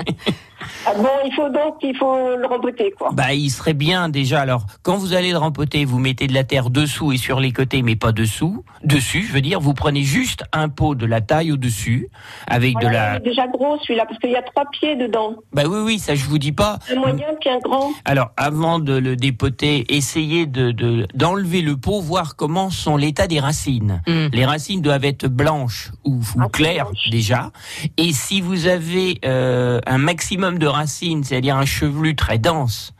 Ah 0.86 0.94
bon, 0.98 1.10
il 1.26 1.34
faut 1.34 1.50
donc 1.50 1.76
il 1.82 1.96
faut 1.96 2.36
le 2.36 2.46
rempoter 2.46 2.94
quoi. 2.98 3.10
Bah, 3.14 3.34
il 3.34 3.50
serait 3.50 3.74
bien 3.74 4.10
déjà. 4.10 4.42
Alors, 4.42 4.66
quand 4.82 4.98
vous 4.98 5.14
allez 5.14 5.32
le 5.32 5.38
rempoter, 5.38 5.86
vous 5.86 6.00
mettez 6.00 6.28
de 6.28 6.34
la 6.34 6.44
terre 6.44 6.70
dessous 6.70 7.12
et 7.12 7.18
sur 7.18 7.40
les 7.40 7.52
côtés, 7.52 7.82
mais 7.82 7.96
pas 7.96 8.12
dessous. 8.12 8.64
Dessus, 8.84 9.26
je 9.28 9.34
veux 9.34 9.42
dire, 9.42 9.60
vous 9.60 9.74
prenez 9.74 10.04
juste 10.04 10.44
un 10.52 10.70
pot 10.70 10.96
de 10.96 11.06
la 11.06 11.22
taille 11.22 11.52
au 11.52 11.58
dessus, 11.58 12.10
avec 12.48 12.78
de 12.80 12.88
la. 12.88 13.14
Il 13.14 13.18
est 13.18 13.30
déjà 13.30 13.48
gros 13.48 13.78
celui-là 13.80 14.06
parce 14.06 14.20
qu'il 14.20 14.32
y 14.32 14.36
a 14.36 14.42
trois 14.42 14.66
pieds 14.72 14.96
dedans. 14.96 15.36
Bah 15.54 15.64
oui, 15.68 15.80
oui, 15.84 16.00
ça 16.00 16.16
je 16.16 16.26
vous 16.26 16.38
dis 16.38 16.52
pas. 16.52 16.80
Un 16.92 17.00
moyen 17.00 17.28
puis 17.40 17.50
un 17.50 17.60
grand. 17.60 17.92
Alors, 18.06 18.32
avant 18.36 18.80
de 18.80 18.94
le 18.94 19.16
dépoter, 19.16 19.86
essayez 19.90 20.46
de 20.46 20.74
d'enlever 21.14 21.62
le 21.62 21.78
pot, 21.78 22.02
voir 22.02 22.36
comment 22.36 22.70
sont 22.70 22.98
l'état 22.98 23.28
des 23.28 23.40
racines. 23.40 24.02
Hmm. 24.08 24.28
Les 24.34 24.46
racines 24.46 24.82
doivent 24.82 25.03
être 25.06 25.28
blanches 25.28 25.92
ou, 26.04 26.20
ah, 26.40 26.48
claires 26.52 26.90
déjà. 27.12 27.52
Et 27.98 28.14
si 28.14 28.42
vous 28.42 28.68
avez 28.68 29.20
euh, 29.26 29.80
un 29.86 29.98
maximum 29.98 30.60
de 30.60 30.68
racines, 30.68 31.24
c'est-à-dire 31.24 31.58
un 31.58 31.66
chevelu 31.66 32.16
très 32.16 32.38
dense, 32.38 32.94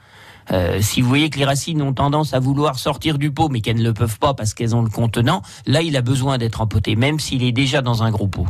euh, 0.52 0.80
si 0.82 1.02
vous 1.02 1.08
voyez 1.08 1.30
que 1.30 1.40
les 1.40 1.46
racines 1.46 1.82
ont 1.82 1.94
tendance 1.94 2.34
à 2.34 2.40
vouloir 2.40 2.78
sortir 2.78 3.18
du 3.18 3.32
pot, 3.32 3.50
mais 3.50 3.62
qu'elles 3.62 3.78
ne 3.78 3.84
le 3.84 3.94
peuvent 3.94 4.20
pas 4.20 4.34
parce 4.34 4.54
qu'elles 4.54 4.76
ont 4.76 4.82
le 4.82 4.90
contenant, 4.90 5.42
là, 5.66 5.82
il 5.82 5.96
a 5.96 6.02
besoin 6.02 6.38
d'être 6.38 6.62
empoté, 6.62 6.96
même 6.96 7.20
s'il 7.20 7.44
est 7.44 7.52
déjà 7.52 7.82
dans 7.82 8.04
un 8.04 8.12
gros 8.12 8.28
pot. 8.28 8.48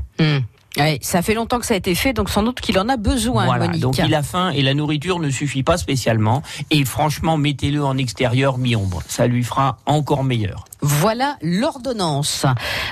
Ça 1.02 1.22
fait 1.22 1.34
longtemps 1.34 1.60
que 1.60 1.66
ça 1.66 1.74
a 1.74 1.78
été 1.78 1.96
fait, 1.96 2.14
donc 2.14 2.30
sans 2.30 2.44
doute 2.44 2.60
qu'il 2.62 2.80
en 2.80 2.90
a 2.90 2.98
besoin, 2.98 3.46
voilà, 3.46 3.68
Donc 3.68 3.98
il 3.98 4.16
a 4.16 4.24
faim 4.24 4.50
et 4.50 4.62
la 4.62 4.74
nourriture 4.74 5.20
ne 5.20 5.30
suffit 5.30 5.64
pas 5.64 5.78
spécialement. 5.78 6.42
Et 6.72 6.84
franchement, 6.86 7.38
mettez-le 7.38 7.84
en 7.84 7.98
extérieur 7.98 8.58
mi-ombre. 8.58 9.02
Ça 9.08 9.28
lui 9.28 9.44
fera 9.44 9.78
encore 9.86 10.24
meilleur. 10.24 10.66
Voilà 10.82 11.38
l'ordonnance. 11.42 12.46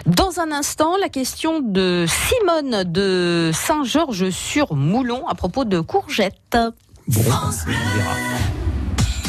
Dans 0.05 0.39
un 0.39 0.51
instant, 0.51 0.95
la 0.97 1.09
question 1.09 1.59
de 1.61 2.05
Simone 2.07 2.83
de 2.85 3.51
Saint-Georges-sur-Moulon 3.53 5.27
à 5.27 5.35
propos 5.35 5.65
de 5.65 5.79
courgettes. 5.79 6.57
Bon, 7.07 7.21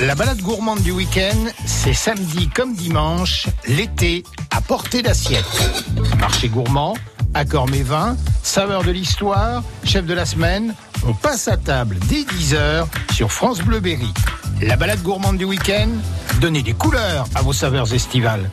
La 0.03 0.17
balade 0.17 0.43
gourmande 0.43 0.81
du 0.81 0.91
week-end, 0.91 1.47
c'est 1.65 1.95
samedi 1.95 2.49
comme 2.49 2.75
dimanche, 2.75 3.47
l'été, 3.69 4.25
à 4.51 4.61
portée 4.61 5.01
d'assiette. 5.01 5.45
Marché 6.19 6.49
gourmand, 6.49 6.95
accord 7.35 7.69
mes 7.69 7.85
vins, 7.85 8.17
saveur 8.43 8.83
de 8.83 8.91
l'histoire, 8.91 9.63
chef 9.85 10.05
de 10.05 10.13
la 10.13 10.27
semaine, 10.27 10.75
on 11.07 11.15
passe 11.15 11.47
à 11.47 11.57
table 11.57 11.99
dès 12.09 12.23
10h 12.23 12.87
sur 13.13 13.31
France 13.31 13.61
Bleu 13.61 13.79
Berry. 13.79 14.13
La 14.61 14.75
balade 14.75 15.03
gourmande 15.03 15.37
du 15.37 15.45
week-end, 15.45 15.91
donnez 16.41 16.63
des 16.63 16.75
couleurs 16.75 17.27
à 17.37 17.43
vos 17.43 17.53
saveurs 17.53 17.95
estivales. 17.95 18.51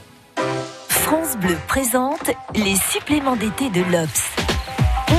France 0.88 1.36
Bleu 1.42 1.58
présente 1.68 2.30
les 2.54 2.76
suppléments 2.76 3.36
d'été 3.36 3.72
de 3.72 3.82
l'Obs. 3.92 4.30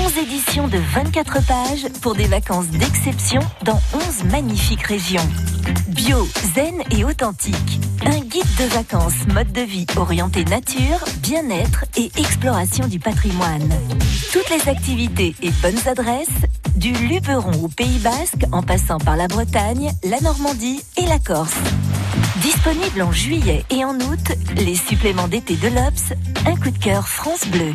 11 0.05 0.19
éditions 0.19 0.69
de 0.69 0.79
24 0.95 1.45
pages 1.45 1.89
pour 2.01 2.15
des 2.15 2.29
vacances 2.29 2.69
d'exception 2.69 3.41
dans 3.65 3.81
11 3.93 4.31
magnifiques 4.31 4.87
régions. 4.87 5.29
Bio, 5.89 6.29
zen 6.55 6.83
et 6.91 7.05
authentique. 7.05 7.81
Un 8.05 8.21
guide 8.21 8.55
de 8.59 8.65
vacances 8.75 9.27
mode 9.35 9.53
de 9.53 9.63
vie 9.63 9.87
orienté 9.97 10.45
nature, 10.45 11.05
bien-être 11.23 11.85
et 11.97 12.11
exploration 12.17 12.87
du 12.89 12.99
patrimoine. 12.99 13.69
Toutes 14.33 14.51
les 14.51 14.69
activités 14.69 15.35
et 15.43 15.51
bonnes 15.63 15.87
adresses, 15.87 16.29
du 16.77 16.93
Luberon 16.93 17.65
au 17.65 17.69
Pays 17.69 17.99
Basque 17.99 18.45
en 18.53 18.63
passant 18.63 18.99
par 18.99 19.17
la 19.17 19.29
Bretagne, 19.29 19.93
la 20.05 20.21
Normandie 20.21 20.83
et 20.97 21.07
la 21.07 21.19
Corse. 21.19 21.57
Disponible 22.43 23.03
en 23.03 23.13
juillet 23.13 23.65
et 23.71 23.85
en 23.85 23.95
août, 23.97 24.33
les 24.57 24.77
suppléments 24.77 25.29
d'été 25.29 25.57
de 25.57 25.69
l'Obs, 25.69 26.15
un 26.47 26.57
coup 26.57 26.71
de 26.71 26.79
cœur 26.79 27.07
France 27.09 27.47
Bleu. 27.49 27.75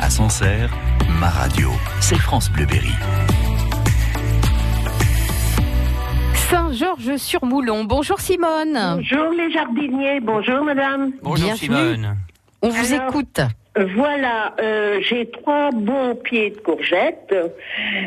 À 0.00 0.10
Sancerre, 0.10 0.70
ma 1.20 1.30
radio, 1.30 1.70
c'est 2.00 2.18
France 2.18 2.50
Bleu 2.50 2.66
Berry. 2.66 2.94
Saint-Georges-sur-Moulon. 6.50 7.84
Bonjour 7.84 8.20
Simone. 8.20 8.78
Bonjour 8.96 9.32
les 9.32 9.50
jardiniers, 9.50 10.20
bonjour 10.20 10.62
madame. 10.62 11.10
Bonjour 11.20 11.52
Simone. 11.54 12.16
On 12.62 12.68
vous 12.68 12.94
écoute. 12.94 13.40
Voilà, 13.96 14.54
euh, 14.60 15.00
j'ai 15.02 15.28
trois 15.28 15.70
bons 15.72 16.14
pieds 16.14 16.50
de 16.50 16.58
courgettes. 16.58 17.34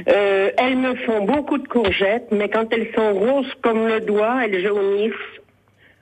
Euh, 0.08 0.52
elles 0.58 0.78
me 0.78 0.96
font 0.96 1.26
beaucoup 1.26 1.58
de 1.58 1.68
courgettes, 1.68 2.30
mais 2.32 2.48
quand 2.48 2.72
elles 2.72 2.90
sont 2.96 3.14
roses 3.14 3.54
comme 3.62 3.86
le 3.86 4.00
doigt, 4.00 4.46
elles 4.46 4.64
jaunissent. 4.64 5.14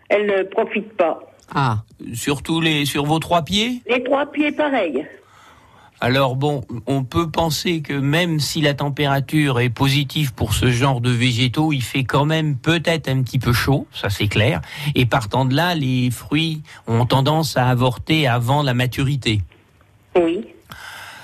Elles 0.09 0.27
ne 0.27 0.43
profitent 0.43 0.95
pas. 0.95 1.19
Ah, 1.55 1.77
surtout 2.13 2.61
les 2.61 2.85
sur 2.85 3.05
vos 3.05 3.17
trois 3.17 3.41
pieds? 3.41 3.81
Les 3.89 4.03
trois 4.03 4.27
pieds 4.27 4.51
pareils. 4.51 5.07
Alors 5.99 6.35
bon, 6.35 6.61
on 6.85 7.03
peut 7.03 7.31
penser 7.31 7.81
que 7.81 7.93
même 7.93 8.39
si 8.39 8.61
la 8.61 8.75
température 8.75 9.59
est 9.59 9.71
positive 9.71 10.33
pour 10.33 10.53
ce 10.53 10.69
genre 10.69 11.01
de 11.01 11.09
végétaux, 11.09 11.73
il 11.73 11.81
fait 11.81 12.03
quand 12.03 12.25
même 12.25 12.55
peut-être 12.55 13.09
un 13.09 13.23
petit 13.23 13.39
peu 13.39 13.51
chaud, 13.51 13.87
ça 13.91 14.09
c'est 14.11 14.27
clair. 14.27 14.61
Et 14.93 15.07
partant 15.07 15.45
de 15.45 15.55
là, 15.55 15.73
les 15.73 16.11
fruits 16.11 16.61
ont 16.85 17.05
tendance 17.05 17.57
à 17.57 17.67
avorter 17.67 18.27
avant 18.27 18.61
la 18.61 18.75
maturité. 18.75 19.41
Oui. 20.15 20.45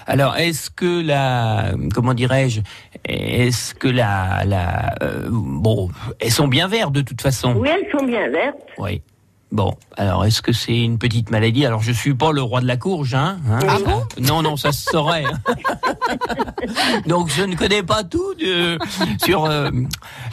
Alors, 0.06 0.36
est-ce 0.36 0.70
que 0.70 1.01
la, 1.01 1.74
comment 1.94 2.13
dirais-je, 2.13 2.62
est-ce 3.06 3.74
que 3.74 3.88
la, 3.88 4.43
la, 4.43 4.95
euh, 5.02 5.30
bon, 5.30 5.89
elles 6.19 6.32
sont 6.32 6.48
bien 6.48 6.67
vertes 6.67 6.91
de 6.91 7.02
toute 7.02 7.21
façon? 7.21 7.56
Oui, 7.56 7.69
elles 7.69 7.89
sont 7.98 8.06
bien 8.06 8.28
vertes. 8.30 8.58
Oui. 8.78 9.02
Bon, 9.54 9.76
alors 9.98 10.26
est-ce 10.26 10.42
que 10.42 10.52
c'est 10.52 10.76
une 10.76 10.98
petite 10.98 11.30
maladie? 11.30 11.63
Alors 11.63 11.84
je 11.84 11.92
suis 11.92 12.16
pas 12.16 12.32
le 12.32 12.42
roi 12.42 12.60
de 12.60 12.66
la 12.66 12.76
courge, 12.76 13.13
hein, 13.13 13.38
hein 13.48 13.60
Ah 13.70 13.78
bon? 13.86 14.02
Non, 14.20 14.42
non, 14.42 14.58
ça 14.58 14.72
se 14.72 14.89
saurait. 14.89 15.26
Donc 17.06 17.30
je 17.30 17.44
ne 17.44 17.56
connais 17.56 17.84
pas 17.84 18.04
tout 18.04 18.34
de, 18.34 18.80
sur 19.24 19.46
euh, 19.46 19.70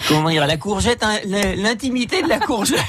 comment 0.09 0.30
dire 0.30 0.46
la 0.46 0.56
courgette, 0.56 1.02
hein, 1.02 1.18
l'intimité 1.26 2.22
de 2.22 2.30
la 2.30 2.38
courgette. 2.38 2.80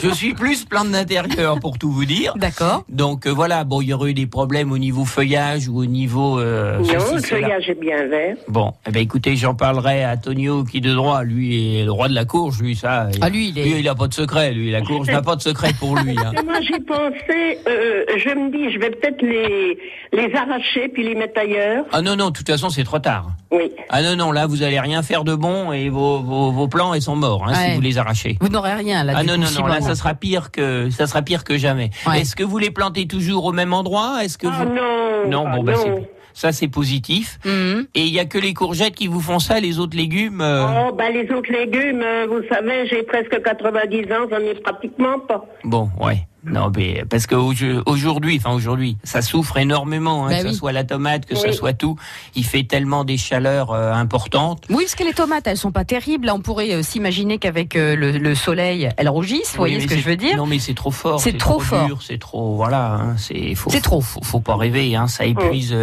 je 0.00 0.08
suis 0.10 0.34
plus 0.34 0.66
plante 0.66 0.92
d'intérieur 0.92 1.58
pour 1.58 1.78
tout 1.78 1.90
vous 1.90 2.04
dire. 2.04 2.34
D'accord. 2.36 2.84
Donc 2.88 3.26
euh, 3.26 3.30
voilà, 3.30 3.64
bon, 3.64 3.80
il 3.80 3.88
y 3.88 3.92
aurait 3.92 4.10
eu 4.10 4.14
des 4.14 4.28
problèmes 4.28 4.70
au 4.70 4.78
niveau 4.78 5.04
feuillage 5.04 5.68
ou 5.68 5.80
au 5.80 5.86
niveau. 5.86 6.38
Euh, 6.38 6.78
non, 6.78 7.14
le 7.16 7.20
feuillage 7.20 7.68
est 7.68 7.80
bien 7.80 8.06
vert. 8.06 8.36
Bon, 8.46 8.72
eh 8.86 8.92
ben 8.92 9.02
écoutez, 9.02 9.34
j'en 9.34 9.56
parlerai 9.56 10.04
à 10.04 10.16
Tonio 10.16 10.62
qui 10.62 10.80
de 10.80 10.94
droit, 10.94 11.24
lui 11.24 11.80
est 11.80 11.84
le 11.84 11.90
roi 11.90 12.06
de 12.06 12.14
la 12.14 12.24
courge, 12.24 12.60
lui 12.60 12.76
ça. 12.76 13.08
Ah 13.20 13.28
lui 13.28 13.48
il 13.48 13.58
est. 13.58 13.64
Lui 13.64 13.80
il 13.80 13.88
a 13.88 13.96
pas 13.96 14.06
de 14.06 14.14
secret, 14.14 14.52
lui 14.52 14.70
la 14.70 14.82
courge 14.82 15.08
pas 15.24 15.36
de 15.36 15.42
secret 15.42 15.72
pour 15.78 15.96
lui. 15.96 16.16
Hein. 16.18 16.32
Moi, 16.44 16.60
j'ai 16.60 16.80
pensé, 16.80 17.58
euh, 17.66 18.04
je 18.16 18.30
me 18.30 18.50
dis, 18.50 18.72
je 18.72 18.78
vais 18.78 18.90
peut-être 18.90 19.22
les, 19.22 19.78
les 20.12 20.34
arracher 20.34 20.88
puis 20.88 21.02
les 21.04 21.14
mettre 21.14 21.40
ailleurs. 21.40 21.84
Ah 21.92 22.02
non, 22.02 22.16
non, 22.16 22.28
de 22.28 22.32
toute 22.32 22.48
façon, 22.48 22.68
c'est 22.70 22.84
trop 22.84 22.98
tard. 22.98 23.28
Oui. 23.50 23.70
Ah 23.88 24.02
non, 24.02 24.16
non, 24.16 24.32
là, 24.32 24.46
vous 24.46 24.62
allez 24.62 24.78
rien 24.80 25.02
faire 25.02 25.24
de 25.24 25.34
bon 25.34 25.72
et 25.72 25.88
vos, 25.88 26.20
vos, 26.20 26.50
vos 26.50 26.68
plans, 26.68 26.94
ils 26.94 27.02
sont 27.02 27.16
morts 27.16 27.46
hein, 27.46 27.54
si 27.54 27.74
vous 27.74 27.80
les 27.80 27.98
arrachez. 27.98 28.36
Vous 28.40 28.48
n'aurez 28.48 28.74
rien 28.74 29.04
là. 29.04 29.14
Ah 29.16 29.24
non, 29.24 29.36
non, 29.36 29.46
non, 29.58 29.66
là, 29.66 29.80
ça 29.80 29.94
sera 29.94 30.14
pire 30.14 30.50
que, 30.50 30.90
ça 30.90 31.06
sera 31.06 31.22
pire 31.22 31.44
que 31.44 31.58
jamais. 31.58 31.90
Est-ce 32.14 32.36
que 32.36 32.44
vous 32.44 32.58
les 32.58 32.70
plantez 32.70 33.06
toujours 33.06 33.44
au 33.44 33.52
même 33.52 33.72
endroit? 33.72 34.24
Est-ce 34.24 34.38
que 34.38 34.46
ah 34.46 34.64
vous... 34.64 34.74
non. 34.74 35.44
Non, 35.44 35.50
bon, 35.50 35.62
bah, 35.62 35.72
c'est 35.76 36.13
ça, 36.34 36.52
c'est 36.52 36.68
positif. 36.68 37.38
Mhm. 37.44 37.86
Et 37.94 38.02
il 38.02 38.12
y 38.12 38.18
a 38.18 38.26
que 38.26 38.38
les 38.38 38.52
courgettes 38.52 38.94
qui 38.94 39.06
vous 39.06 39.20
font 39.20 39.38
ça, 39.38 39.60
les 39.60 39.78
autres 39.78 39.96
légumes 39.96 40.40
euh 40.40 40.66
Oh, 40.66 40.92
bah 40.92 41.08
les 41.08 41.30
autres 41.30 41.50
légumes, 41.50 42.02
euh, 42.02 42.26
vous 42.28 42.46
savez, 42.48 42.86
j'ai 42.88 43.02
presque 43.04 43.40
90 43.40 44.12
ans, 44.12 44.26
j'en 44.30 44.40
ai 44.40 44.54
pratiquement 44.54 45.20
pas. 45.20 45.46
Bon, 45.62 45.88
ouais. 46.00 46.26
Non, 46.46 46.70
mais 46.74 47.04
parce 47.08 47.26
qu'aujourd'hui, 47.26 48.36
enfin 48.38 48.54
aujourd'hui, 48.54 48.96
ça 49.02 49.22
souffre 49.22 49.56
énormément, 49.56 50.26
hein, 50.26 50.30
bah 50.30 50.42
que 50.42 50.48
ce 50.50 50.54
soit 50.54 50.72
la 50.72 50.84
tomate, 50.84 51.26
que 51.26 51.34
ce 51.34 51.52
soit 51.52 51.72
tout. 51.72 51.96
Il 52.34 52.44
fait 52.44 52.64
tellement 52.64 53.04
des 53.04 53.16
chaleurs 53.16 53.72
euh, 53.72 53.92
importantes. 53.92 54.64
Oui, 54.68 54.84
parce 54.84 54.94
que 54.94 55.04
les 55.04 55.12
tomates, 55.12 55.46
elles 55.46 55.56
sont 55.56 55.72
pas 55.72 55.84
terribles. 55.84 56.30
on 56.30 56.40
pourrait 56.40 56.72
euh, 56.72 56.82
s'imaginer 56.82 57.38
qu'avec 57.38 57.76
euh, 57.76 57.96
le, 57.96 58.34
soleil, 58.34 58.90
elles 58.96 59.08
rougissent. 59.08 59.52
vous 59.52 59.58
voyez 59.58 59.80
ce 59.80 59.86
que 59.86 59.96
je 59.96 60.04
veux 60.04 60.16
dire 60.16 60.36
Non, 60.36 60.46
mais 60.46 60.58
c'est 60.58 60.74
trop 60.74 60.90
fort. 60.90 61.20
C'est 61.20 61.38
trop, 61.38 61.60
fort. 61.60 62.02
C'est 62.02 62.18
trop, 62.18 62.56
voilà. 62.56 62.94
Hein, 62.94 63.16
c'est 63.16 63.54
faut, 63.54 63.70
trop. 63.82 64.00
Faut, 64.00 64.22
faut, 64.22 64.40
pas 64.40 64.56
rêver. 64.56 64.96
Hein, 64.96 65.06
ça 65.06 65.24
épuise, 65.24 65.74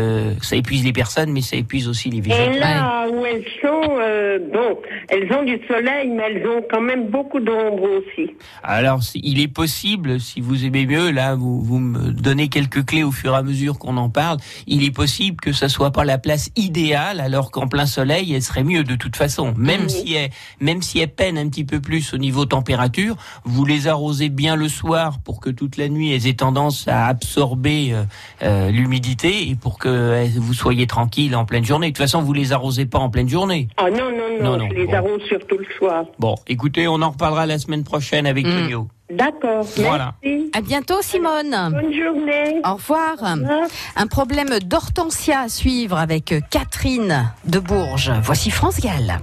ça 0.41 0.55
épuise 0.55 0.83
les 0.83 0.93
personnes, 0.93 1.31
mais 1.31 1.41
ça 1.41 1.55
épuise 1.55 1.87
aussi 1.87 2.09
les 2.09 2.21
végétaux. 2.21 2.51
Et 2.51 2.59
là 2.59 3.07
où 3.11 3.25
elles 3.25 3.45
sont, 3.61 3.81
bon, 4.53 4.77
elles 5.09 5.31
ont 5.33 5.43
du 5.43 5.59
soleil, 5.67 6.09
mais 6.09 6.23
elles 6.29 6.47
ont 6.47 6.63
quand 6.69 6.81
même 6.81 7.07
beaucoup 7.07 7.39
d'ombre 7.39 7.83
aussi. 7.83 8.31
Alors, 8.63 8.99
il 9.15 9.41
est 9.41 9.47
possible, 9.47 10.19
si 10.19 10.41
vous 10.41 10.50
vous 10.51 10.65
aimez 10.65 10.85
mieux, 10.85 11.11
là, 11.11 11.35
vous, 11.35 11.61
vous 11.61 11.79
me 11.79 12.11
donnez 12.11 12.49
quelques 12.49 12.85
clés 12.85 13.03
au 13.03 13.11
fur 13.11 13.33
et 13.33 13.37
à 13.37 13.41
mesure 13.41 13.79
qu'on 13.79 13.95
en 13.95 14.09
parle. 14.09 14.37
Il 14.67 14.83
est 14.83 14.91
possible 14.91 15.39
que 15.39 15.53
ça 15.53 15.69
soit 15.69 15.91
pas 15.91 16.03
la 16.03 16.17
place 16.17 16.49
idéale, 16.57 17.21
alors 17.21 17.51
qu'en 17.51 17.67
plein 17.67 17.85
soleil, 17.85 18.33
elle 18.33 18.41
serait 18.41 18.65
mieux 18.65 18.83
de 18.83 18.95
toute 18.95 19.15
façon. 19.15 19.53
Même 19.55 19.87
si 19.87 20.13
elle, 20.13 20.29
même 20.59 20.81
si 20.81 20.99
elle 20.99 21.07
peine 21.07 21.37
un 21.37 21.47
petit 21.47 21.63
peu 21.63 21.79
plus 21.79 22.13
au 22.13 22.17
niveau 22.17 22.43
température, 22.43 23.15
vous 23.45 23.63
les 23.63 23.87
arrosez 23.87 24.27
bien 24.27 24.57
le 24.57 24.67
soir 24.67 25.19
pour 25.23 25.39
que 25.39 25.49
toute 25.49 25.77
la 25.77 25.87
nuit 25.87 26.13
elles 26.13 26.27
aient 26.27 26.33
tendance 26.33 26.85
à 26.89 27.07
absorber 27.07 27.93
euh, 27.93 28.03
euh, 28.43 28.71
l'humidité 28.71 29.49
et 29.49 29.55
pour 29.55 29.79
que 29.79 30.27
vous 30.37 30.53
soyez 30.53 30.85
tranquille 30.85 31.33
en 31.37 31.45
pleine 31.45 31.63
journée. 31.63 31.87
De 31.87 31.91
toute 31.91 32.03
façon, 32.03 32.21
vous 32.21 32.33
les 32.33 32.51
arrosez 32.51 32.85
pas 32.85 32.99
en 32.99 33.09
pleine 33.09 33.29
journée. 33.29 33.69
Ah 33.77 33.89
non, 33.89 34.11
non, 34.11 34.57
non, 34.57 34.67
je 34.69 34.75
les 34.75 34.93
arrose 34.93 35.21
surtout 35.29 35.57
le 35.57 35.67
soir. 35.77 36.03
Bon, 36.19 36.35
écoutez, 36.47 36.89
on 36.89 37.01
en 37.01 37.11
reparlera 37.11 37.45
la 37.45 37.57
semaine 37.57 37.85
prochaine 37.85 38.27
avec 38.27 38.45
mmh. 38.45 38.85
D'accord. 39.11 39.65
Voilà. 39.77 40.13
Merci. 40.23 40.49
À 40.53 40.61
bientôt, 40.61 41.01
Simone. 41.01 41.51
Bonne 41.71 41.93
journée. 41.93 42.61
Au 42.65 42.75
revoir. 42.75 43.17
Un 43.95 44.07
problème 44.07 44.59
d'hortensia 44.59 45.41
à 45.41 45.49
suivre 45.49 45.97
avec 45.97 46.33
Catherine 46.49 47.31
de 47.45 47.59
Bourges. 47.59 48.11
Voici 48.23 48.51
France 48.51 48.79
Gall. 48.79 49.19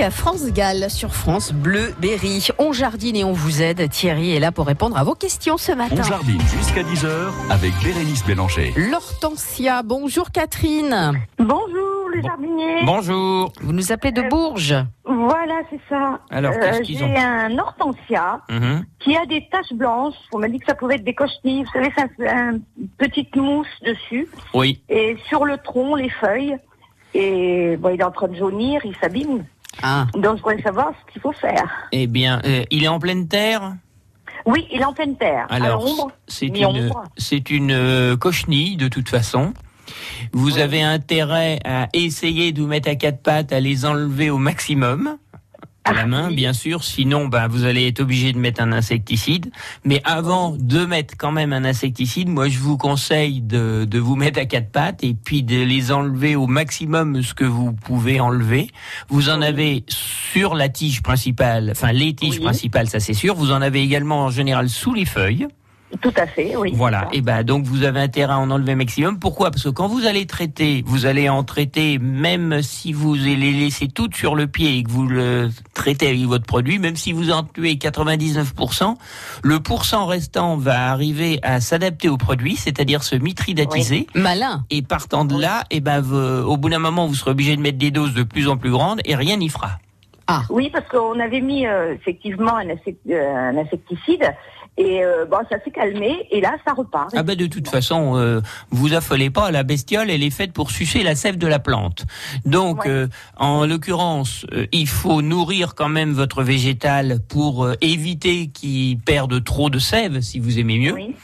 Musique 0.00 0.06
à 0.06 0.10
France 0.10 0.52
Gall 0.52 0.90
sur 0.90 1.14
France 1.14 1.52
Bleu 1.52 1.94
Berry. 2.00 2.48
On 2.58 2.72
jardine 2.72 3.16
et 3.16 3.24
on 3.24 3.32
vous 3.32 3.60
aide. 3.60 3.88
Thierry 3.90 4.34
est 4.34 4.40
là 4.40 4.50
pour 4.52 4.66
répondre 4.66 4.96
à 4.96 5.04
vos 5.04 5.14
questions 5.14 5.58
ce 5.58 5.72
matin. 5.72 5.96
On 5.98 6.02
jardine 6.02 6.40
jusqu'à 6.40 6.82
10h 6.82 7.10
avec 7.50 7.72
Bérénice 7.84 8.24
Bélanger. 8.24 8.72
L'Hortensia. 8.76 9.82
Bonjour 9.82 10.30
Catherine. 10.30 11.20
Bonjour 11.38 12.08
les 12.14 12.22
jardiniers. 12.22 12.84
Bonjour. 12.84 13.52
Vous 13.60 13.72
nous 13.72 13.92
appelez 13.92 14.12
de 14.12 14.22
Bourges. 14.22 14.74
Voilà, 15.04 15.60
c'est 15.70 15.80
ça. 15.88 16.20
Alors, 16.30 16.52
qu'est-ce 16.58 16.80
qu'ils 16.82 16.98
J'ai 16.98 17.04
ont 17.04 17.16
un 17.16 17.58
hortensia 17.58 18.40
Mhm. 18.48 18.84
qui 19.00 19.16
a 19.16 19.26
des 19.26 19.46
taches 19.50 19.72
blanches. 19.72 20.14
On 20.32 20.38
m'a 20.38 20.48
dit 20.48 20.58
que 20.58 20.66
ça 20.66 20.74
pouvait 20.74 20.94
être 20.96 21.04
des 21.04 21.14
cochenilles. 21.14 21.64
Vous 21.64 21.70
savez, 21.72 21.92
c'est 21.96 22.28
un, 22.28 22.54
un 22.54 22.58
petite 22.98 23.34
mousse 23.36 23.66
dessus. 23.84 24.28
Oui. 24.54 24.80
Et 24.88 25.16
sur 25.28 25.44
le 25.44 25.58
tronc, 25.58 25.94
les 25.96 26.10
feuilles. 26.10 26.56
Et 27.12 27.76
bon, 27.76 27.90
il 27.90 28.00
est 28.00 28.04
en 28.04 28.10
train 28.12 28.28
de 28.28 28.36
jaunir, 28.36 28.80
il 28.84 28.94
s'abîme. 28.96 29.44
Ah. 29.82 30.06
Donc, 30.14 30.38
je 30.38 30.42
voudrais 30.42 30.62
savoir 30.62 30.92
ce 31.06 31.12
qu'il 31.12 31.22
faut 31.22 31.32
faire. 31.32 31.68
Eh 31.92 32.06
bien, 32.06 32.40
euh, 32.44 32.64
il 32.70 32.84
est 32.84 32.88
en 32.88 32.98
pleine 32.98 33.28
terre? 33.28 33.74
Oui, 34.46 34.66
il 34.72 34.80
est 34.80 34.84
en 34.84 34.92
pleine 34.92 35.16
terre. 35.16 35.46
Alors, 35.50 36.10
c'est 36.26 36.46
une, 36.46 36.90
c'est 37.16 37.50
une 37.50 37.72
euh, 37.72 38.16
cochenille 38.16 38.76
de 38.76 38.88
toute 38.88 39.08
façon. 39.08 39.52
Vous 40.32 40.58
avez 40.58 40.82
intérêt 40.82 41.60
à 41.64 41.88
essayer 41.92 42.52
de 42.52 42.62
vous 42.62 42.68
mettre 42.68 42.88
à 42.88 42.94
quatre 42.94 43.22
pattes, 43.22 43.52
à 43.52 43.60
les 43.60 43.84
enlever 43.84 44.30
au 44.30 44.38
maximum. 44.38 45.16
À 45.84 45.94
la 45.94 46.04
main, 46.06 46.30
bien 46.30 46.52
sûr. 46.52 46.84
Sinon, 46.84 47.26
ben, 47.26 47.48
vous 47.48 47.64
allez 47.64 47.86
être 47.88 48.00
obligé 48.00 48.32
de 48.32 48.38
mettre 48.38 48.62
un 48.62 48.70
insecticide. 48.70 49.50
Mais 49.84 50.02
avant 50.04 50.54
de 50.56 50.84
mettre 50.84 51.14
quand 51.16 51.32
même 51.32 51.52
un 51.54 51.64
insecticide, 51.64 52.28
moi, 52.28 52.48
je 52.48 52.58
vous 52.58 52.76
conseille 52.76 53.40
de, 53.40 53.86
de 53.86 53.98
vous 53.98 54.14
mettre 54.14 54.38
à 54.38 54.44
quatre 54.44 54.70
pattes 54.70 55.02
et 55.02 55.14
puis 55.14 55.42
de 55.42 55.62
les 55.62 55.90
enlever 55.90 56.36
au 56.36 56.46
maximum 56.46 57.22
ce 57.22 57.32
que 57.32 57.46
vous 57.46 57.72
pouvez 57.72 58.20
enlever. 58.20 58.68
Vous 59.08 59.30
en 59.30 59.40
avez 59.40 59.84
sur 59.88 60.54
la 60.54 60.68
tige 60.68 61.02
principale, 61.02 61.70
enfin 61.72 61.92
les 61.92 62.14
tiges 62.14 62.36
Oui. 62.36 62.44
principales, 62.44 62.88
ça 62.88 63.00
c'est 63.00 63.14
sûr. 63.14 63.34
Vous 63.34 63.50
en 63.50 63.62
avez 63.62 63.82
également 63.82 64.24
en 64.24 64.30
général 64.30 64.68
sous 64.68 64.92
les 64.92 65.06
feuilles. 65.06 65.48
Tout 66.00 66.12
à 66.16 66.26
fait, 66.26 66.56
oui. 66.56 66.72
Voilà. 66.74 67.08
Et 67.12 67.20
ben 67.20 67.42
donc 67.42 67.64
vous 67.64 67.82
avez 67.82 68.00
intérêt 68.00 68.32
à 68.32 68.38
en 68.38 68.50
enlever 68.50 68.74
maximum. 68.76 69.18
Pourquoi? 69.18 69.50
Parce 69.50 69.64
que 69.64 69.68
quand 69.70 69.88
vous 69.88 70.06
allez 70.06 70.24
traiter, 70.24 70.82
vous 70.86 71.04
allez 71.04 71.28
en 71.28 71.42
traiter 71.42 71.98
même 71.98 72.62
si 72.62 72.92
vous 72.92 73.14
les 73.14 73.34
laissez 73.36 73.88
toutes 73.88 74.14
sur 74.14 74.36
le 74.36 74.46
pied 74.46 74.78
et 74.78 74.82
que 74.84 74.90
vous 74.90 75.06
le 75.06 75.50
traitez 75.74 76.06
avec 76.08 76.20
votre 76.22 76.46
produit, 76.46 76.78
même 76.78 76.96
si 76.96 77.12
vous 77.12 77.30
en 77.32 77.42
tuez 77.42 77.74
99%, 77.74 78.94
le 79.42 79.60
pourcent 79.60 80.06
restant 80.06 80.56
va 80.56 80.90
arriver 80.90 81.40
à 81.42 81.60
s'adapter 81.60 82.08
au 82.08 82.16
produit, 82.16 82.56
c'est-à-dire 82.56 83.02
se 83.02 83.16
mitridatiser. 83.16 84.06
Malin. 84.14 84.64
Et 84.70 84.82
partant 84.82 85.24
de 85.24 85.38
là, 85.40 85.64
et 85.70 85.80
ben 85.80 86.00
vous- 86.00 86.16
au 86.16 86.56
bout 86.56 86.70
d'un 86.70 86.78
moment, 86.78 87.06
vous 87.06 87.14
serez 87.14 87.32
obligé 87.32 87.56
de 87.56 87.60
mettre 87.60 87.78
des 87.78 87.90
doses 87.90 88.14
de 88.14 88.22
plus 88.22 88.48
en 88.48 88.56
plus 88.56 88.70
grandes 88.70 89.00
et 89.04 89.16
rien 89.16 89.36
n'y 89.36 89.48
fera. 89.48 89.78
Oui, 90.48 90.70
parce 90.72 90.86
qu'on 90.88 91.18
avait 91.18 91.40
mis 91.40 91.66
euh, 91.66 91.92
effectivement 91.92 92.54
un, 92.56 92.68
euh, 92.68 93.34
un 93.50 93.56
insecticide 93.56 94.22
et 94.80 95.04
euh, 95.04 95.26
bon, 95.30 95.36
ça 95.50 95.56
s'est 95.62 95.70
calmé 95.70 96.26
et 96.30 96.40
là, 96.40 96.56
ça 96.66 96.72
repart. 96.72 97.10
Ah 97.14 97.22
ben 97.22 97.36
de 97.36 97.46
toute 97.46 97.68
façon, 97.68 98.16
euh, 98.16 98.40
vous 98.70 98.94
affolez 98.94 99.28
pas, 99.30 99.50
la 99.50 99.62
bestiole, 99.62 100.08
elle 100.10 100.22
est 100.22 100.30
faite 100.30 100.52
pour 100.52 100.70
sucer 100.70 101.02
la 101.02 101.14
sève 101.14 101.36
de 101.36 101.46
la 101.46 101.58
plante. 101.58 102.06
Donc, 102.44 102.84
Ouais. 102.84 102.90
euh, 102.90 103.06
en 103.36 103.66
l'occurrence, 103.66 104.46
euh, 104.52 104.66
il 104.72 104.88
faut 104.88 105.20
nourrir 105.22 105.74
quand 105.74 105.88
même 105.88 106.12
votre 106.12 106.42
végétal 106.42 107.20
pour 107.28 107.64
euh, 107.64 107.74
éviter 107.82 108.48
qu'il 108.48 108.98
perde 108.98 109.44
trop 109.44 109.68
de 109.70 109.78
sève, 109.78 110.20
si 110.20 110.38
vous 110.38 110.58
aimez 110.58 110.78
mieux. 110.78 110.94
Oui. 110.94 111.14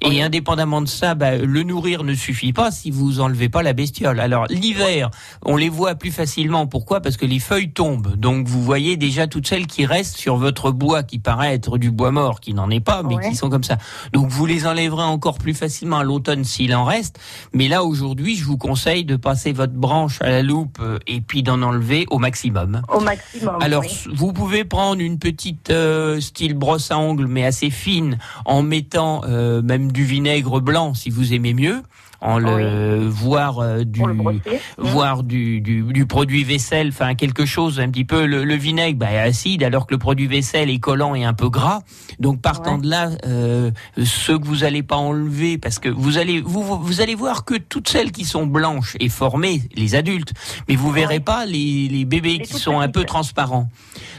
Et 0.00 0.22
indépendamment 0.22 0.80
de 0.80 0.88
ça, 0.88 1.14
bah, 1.14 1.36
le 1.36 1.62
nourrir 1.62 2.04
ne 2.04 2.14
suffit 2.14 2.52
pas 2.52 2.70
si 2.70 2.90
vous 2.90 3.20
enlevez 3.20 3.48
pas 3.50 3.62
la 3.62 3.72
bestiole. 3.74 4.20
Alors 4.20 4.46
l'hiver, 4.48 5.10
on 5.44 5.56
les 5.56 5.68
voit 5.68 5.94
plus 5.96 6.10
facilement. 6.12 6.66
Pourquoi? 6.66 7.00
Parce 7.00 7.16
que 7.16 7.26
les 7.26 7.38
feuilles 7.40 7.72
tombent. 7.72 8.16
Donc 8.16 8.46
vous 8.46 8.62
voyez 8.62 8.96
déjà 8.96 9.26
toutes 9.26 9.46
celles 9.46 9.66
qui 9.66 9.84
restent 9.86 10.16
sur 10.16 10.36
votre 10.36 10.70
bois, 10.70 11.02
qui 11.02 11.18
paraît 11.18 11.54
être 11.54 11.78
du 11.78 11.90
bois 11.90 12.10
mort, 12.10 12.40
qui 12.40 12.54
n'en 12.54 12.70
est 12.70 12.80
pas, 12.80 13.01
mais 13.02 13.16
Ouais. 13.16 13.30
qui 13.30 13.36
sont 13.36 13.50
comme 13.50 13.64
ça. 13.64 13.78
Donc 14.12 14.28
vous 14.28 14.46
les 14.46 14.66
enlèverez 14.66 15.02
encore 15.02 15.38
plus 15.38 15.54
facilement 15.54 15.98
à 15.98 16.04
l'automne 16.04 16.44
s'il 16.44 16.74
en 16.74 16.84
reste. 16.84 17.18
Mais 17.52 17.68
là 17.68 17.84
aujourd'hui, 17.84 18.36
je 18.36 18.44
vous 18.44 18.56
conseille 18.58 19.04
de 19.04 19.16
passer 19.16 19.52
votre 19.52 19.74
branche 19.74 20.20
à 20.22 20.28
la 20.30 20.42
loupe 20.42 20.78
euh, 20.80 20.98
et 21.06 21.20
puis 21.20 21.42
d'en 21.42 21.62
enlever 21.62 22.06
au 22.10 22.18
maximum. 22.18 22.82
Au 22.88 23.00
maximum. 23.00 23.56
Alors, 23.60 23.82
oui. 23.82 24.04
vous 24.14 24.32
pouvez 24.32 24.64
prendre 24.64 25.00
une 25.00 25.18
petite 25.18 25.70
euh, 25.70 26.20
style 26.20 26.54
brosse 26.54 26.90
à 26.90 26.98
ongles, 26.98 27.26
mais 27.26 27.44
assez 27.44 27.70
fine, 27.70 28.18
en 28.44 28.62
mettant 28.62 29.22
euh, 29.24 29.62
même 29.62 29.92
du 29.92 30.04
vinaigre 30.04 30.60
blanc, 30.60 30.94
si 30.94 31.10
vous 31.10 31.32
aimez 31.34 31.54
mieux, 31.54 31.82
en 32.22 32.38
le 32.38 33.06
voire 33.08 33.58
euh, 33.58 33.84
du 33.84 34.00
le 34.04 34.40
voire 34.78 35.22
du, 35.22 35.60
du, 35.60 35.82
du 35.82 36.06
produit 36.06 36.44
vaisselle, 36.44 36.88
enfin 36.88 37.14
quelque 37.14 37.44
chose 37.44 37.80
un 37.80 37.90
petit 37.90 38.04
peu. 38.04 38.26
Le, 38.26 38.44
le 38.44 38.54
vinaigre 38.54 38.98
bah, 38.98 39.10
est 39.12 39.18
acide, 39.18 39.62
alors 39.64 39.86
que 39.86 39.94
le 39.94 39.98
produit 39.98 40.26
vaisselle 40.26 40.70
est 40.70 40.78
collant 40.78 41.14
et 41.14 41.24
un 41.24 41.34
peu 41.34 41.48
gras. 41.48 41.80
Donc 42.20 42.40
partant 42.40 42.78
de 42.78 42.88
là, 42.88 43.10
euh, 43.26 43.70
ceux 44.04 44.38
que 44.38 44.46
vous 44.46 44.64
allez 44.64 44.82
pas 44.82 44.96
enlever, 44.96 45.58
parce 45.58 45.78
que 45.78 45.88
vous 45.88 46.16
allez 46.18 46.40
vous 46.40 46.62
vous- 46.62 46.78
vous 46.80 47.00
allez 47.00 47.14
voir 47.14 47.44
que 47.44 47.54
toutes 47.54 47.88
celles 47.88 48.12
qui 48.12 48.24
sont 48.24 48.46
blanches 48.46 48.96
et 49.00 49.08
formées, 49.08 49.62
les 49.74 49.94
adultes, 49.94 50.32
mais 50.68 50.76
vous 50.76 50.90
verrez 50.92 51.20
pas 51.20 51.44
les, 51.44 51.88
les 51.88 52.04
bébés 52.04 52.38
Les 52.38 52.38
qui 52.40 52.54
sont 52.54 52.78
un 52.80 52.88
peu 52.88 53.04
transparents. 53.04 53.68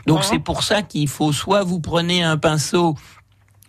Donc 0.06 0.20
Ouais. 0.20 0.26
c'est 0.30 0.40
pour 0.40 0.64
ça 0.64 0.82
qu'il 0.82 1.08
faut 1.08 1.32
soit 1.32 1.64
vous 1.64 1.80
prenez 1.80 2.22
un 2.24 2.38
pinceau 2.38 2.96